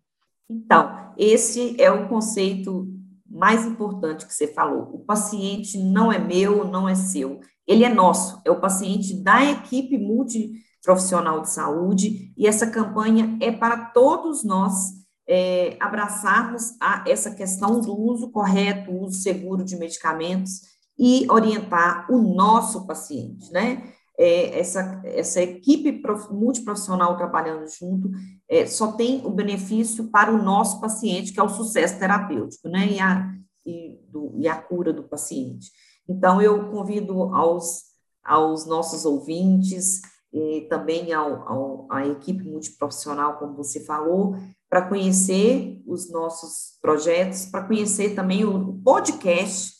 Então, 0.50 1.12
esse 1.16 1.80
é 1.80 1.92
o 1.92 2.08
conceito 2.08 2.92
mais 3.24 3.64
importante 3.64 4.26
que 4.26 4.34
você 4.34 4.48
falou. 4.48 4.90
O 4.94 4.98
paciente 4.98 5.78
não 5.78 6.11
é 6.11 6.18
meu, 6.18 6.64
não 6.64 6.88
é 6.88 6.96
seu, 6.96 7.38
ele 7.68 7.84
é 7.84 7.94
nosso, 7.94 8.42
é 8.44 8.50
o 8.50 8.61
paciente 8.61 9.14
da 9.14 9.44
equipe 9.44 9.96
multi 9.96 10.54
profissional 10.82 11.40
de 11.40 11.50
saúde, 11.50 12.32
e 12.36 12.46
essa 12.46 12.66
campanha 12.66 13.36
é 13.40 13.50
para 13.50 13.86
todos 13.86 14.44
nós 14.44 14.98
é, 15.28 15.76
abraçarmos 15.78 16.72
a, 16.80 17.04
essa 17.06 17.30
questão 17.34 17.80
do 17.80 17.94
uso 17.94 18.30
correto, 18.30 18.90
uso 18.90 19.20
seguro 19.20 19.62
de 19.62 19.76
medicamentos 19.76 20.62
e 20.98 21.26
orientar 21.30 22.10
o 22.10 22.18
nosso 22.34 22.86
paciente, 22.86 23.52
né? 23.52 23.92
É, 24.20 24.58
essa, 24.58 25.00
essa 25.04 25.40
equipe 25.40 25.92
prof, 25.92 26.32
multiprofissional 26.32 27.16
trabalhando 27.16 27.68
junto 27.68 28.10
é, 28.48 28.66
só 28.66 28.90
tem 28.90 29.24
o 29.24 29.30
benefício 29.30 30.10
para 30.10 30.32
o 30.32 30.42
nosso 30.42 30.80
paciente, 30.80 31.32
que 31.32 31.38
é 31.38 31.42
o 31.42 31.48
sucesso 31.48 32.00
terapêutico, 32.00 32.68
né? 32.68 32.88
E 32.90 32.98
a, 32.98 33.32
e, 33.64 34.00
do, 34.10 34.34
e 34.36 34.48
a 34.48 34.56
cura 34.56 34.92
do 34.92 35.04
paciente. 35.04 35.70
Então, 36.08 36.40
eu 36.40 36.70
convido 36.70 37.34
aos, 37.34 37.82
aos 38.24 38.66
nossos 38.66 39.04
ouvintes, 39.04 40.00
e 40.32 40.66
também 40.68 41.12
ao, 41.12 41.48
ao, 41.48 41.86
à 41.90 42.06
equipe 42.06 42.44
multiprofissional, 42.44 43.38
como 43.38 43.54
você 43.54 43.84
falou, 43.84 44.36
para 44.68 44.82
conhecer 44.82 45.82
os 45.86 46.10
nossos 46.10 46.78
projetos, 46.82 47.46
para 47.46 47.64
conhecer 47.64 48.14
também 48.14 48.44
o 48.44 48.74
podcast 48.84 49.72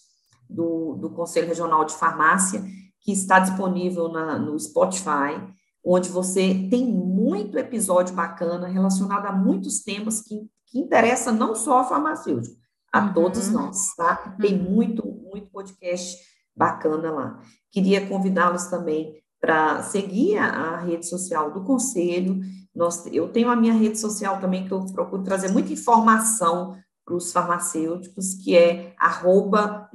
do, 0.49 0.95
do 0.95 1.11
Conselho 1.11 1.49
Regional 1.49 1.85
de 1.85 1.95
Farmácia, 1.95 2.65
que 3.01 3.13
está 3.13 3.39
disponível 3.39 4.09
na, 4.09 4.39
no 4.39 4.59
Spotify, 4.59 5.41
onde 5.85 6.09
você 6.09 6.67
tem 6.71 6.87
muito 6.87 7.59
episódio 7.59 8.15
bacana 8.15 8.67
relacionado 8.67 9.27
a 9.27 9.33
muitos 9.33 9.83
temas 9.83 10.23
que, 10.23 10.49
que 10.67 10.79
interessam 10.79 11.35
não 11.35 11.55
só 11.55 11.81
a 11.81 11.85
farmacêutico, 11.85 12.57
a 12.93 13.01
uhum. 13.01 13.13
todos 13.13 13.51
nós, 13.51 13.95
tá? 13.95 14.37
Tem 14.41 14.59
uhum. 14.59 14.71
muito, 14.71 15.07
muito 15.07 15.51
podcast 15.51 16.19
bacana 16.57 17.11
lá. 17.11 17.43
Queria 17.71 18.07
convidá-los 18.07 18.67
também 18.67 19.23
para 19.41 19.83
seguir 19.83 20.39
a, 20.39 20.47
a, 20.47 20.81
rede 20.81 21.07
social 21.07 21.53
do 21.53 21.65
Conselho. 21.65 22.41
Nós, 22.75 23.07
eu 23.07 23.29
tenho 23.29 23.49
a 23.49 23.57
minha 23.57 23.73
rede 23.73 23.99
social 23.99 24.41
também, 24.41 24.67
que 24.67 24.73
eu 24.73 24.85
procuro 24.87 25.23
trazer 25.23 25.51
muita 25.51 25.73
informação 25.73 26.77
para 27.05 27.15
os 27.15 27.33
farmacêuticos, 27.33 28.35
que 28.35 28.57
é 28.57 28.95
arroba 28.99 29.89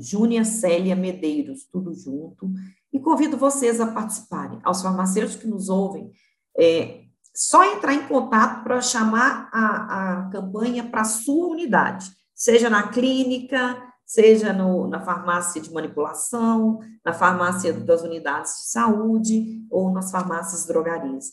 Medeiros, 0.98 1.66
tudo 1.72 1.94
junto. 1.94 2.52
E 2.92 3.00
convido 3.00 3.38
vocês 3.38 3.80
a 3.80 3.88
participarem. 3.88 4.60
Aos 4.64 4.82
farmacêuticos 4.82 5.42
que 5.42 5.48
nos 5.48 5.70
ouvem, 5.70 6.12
é, 6.58 7.04
só 7.36 7.64
entrar 7.64 7.94
em 7.94 8.08
contato 8.08 8.64
para 8.64 8.82
chamar 8.82 9.50
a, 9.52 10.26
a 10.26 10.30
campanha 10.30 10.84
para 10.84 11.02
a 11.02 11.06
sua 11.06 11.48
unidade, 11.48 12.12
seja 12.34 12.70
na 12.70 12.88
clínica, 12.90 13.82
seja 14.06 14.54
no, 14.54 14.88
na 14.88 15.00
farmácia 15.02 15.62
de 15.62 15.72
manipulação, 15.72 16.80
na 17.06 17.14
farmácia 17.14 17.74
das 17.74 18.02
unidades 18.02 18.54
de 18.58 18.72
saúde 18.72 19.66
ou 19.70 19.92
nas 19.92 20.12
farmácias 20.12 20.66
drogarias. 20.66 21.32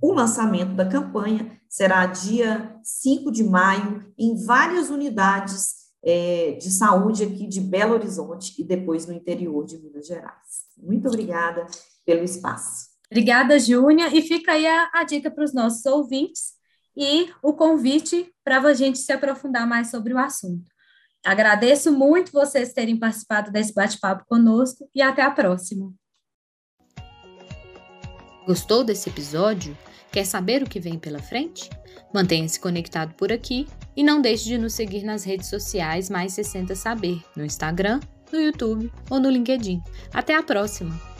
O 0.00 0.12
lançamento 0.12 0.74
da 0.74 0.88
campanha 0.88 1.58
será 1.68 2.04
dia 2.06 2.78
5 2.82 3.30
de 3.30 3.44
maio 3.44 4.04
em 4.18 4.36
várias 4.44 4.90
unidades 4.90 5.86
é, 6.04 6.52
de 6.52 6.70
saúde 6.70 7.24
aqui 7.24 7.46
de 7.46 7.60
Belo 7.60 7.94
Horizonte 7.94 8.54
e 8.58 8.64
depois 8.64 9.06
no 9.06 9.12
interior 9.12 9.64
de 9.64 9.78
Minas 9.78 10.06
Gerais. 10.06 10.66
Muito 10.76 11.08
obrigada 11.08 11.66
pelo 12.04 12.22
espaço. 12.22 12.88
Obrigada, 13.10 13.58
Júnia. 13.58 14.08
E 14.14 14.22
fica 14.22 14.52
aí 14.52 14.66
a, 14.66 14.90
a 14.94 15.04
dica 15.04 15.30
para 15.30 15.44
os 15.44 15.54
nossos 15.54 15.84
ouvintes 15.86 16.54
e 16.96 17.30
o 17.42 17.52
convite 17.52 18.32
para 18.44 18.60
a 18.60 18.74
gente 18.74 18.98
se 18.98 19.12
aprofundar 19.12 19.66
mais 19.66 19.90
sobre 19.90 20.12
o 20.14 20.18
assunto. 20.18 20.75
Agradeço 21.26 21.90
muito 21.90 22.30
vocês 22.30 22.72
terem 22.72 22.96
participado 22.96 23.50
desse 23.50 23.74
bate-papo 23.74 24.24
conosco 24.28 24.88
e 24.94 25.02
até 25.02 25.22
a 25.22 25.30
próxima. 25.32 25.92
Gostou 28.46 28.84
desse 28.84 29.08
episódio? 29.08 29.76
Quer 30.12 30.24
saber 30.24 30.62
o 30.62 30.68
que 30.70 30.78
vem 30.78 31.00
pela 31.00 31.18
frente? 31.18 31.68
Mantenha-se 32.14 32.60
conectado 32.60 33.12
por 33.14 33.32
aqui 33.32 33.66
e 33.96 34.04
não 34.04 34.22
deixe 34.22 34.44
de 34.44 34.56
nos 34.56 34.74
seguir 34.74 35.02
nas 35.02 35.24
redes 35.24 35.48
sociais 35.48 36.08
Mais 36.08 36.32
60 36.32 36.76
Saber, 36.76 37.20
no 37.36 37.44
Instagram, 37.44 37.98
no 38.32 38.40
YouTube 38.40 38.92
ou 39.10 39.18
no 39.18 39.28
LinkedIn. 39.28 39.82
Até 40.14 40.32
a 40.32 40.44
próxima! 40.44 41.15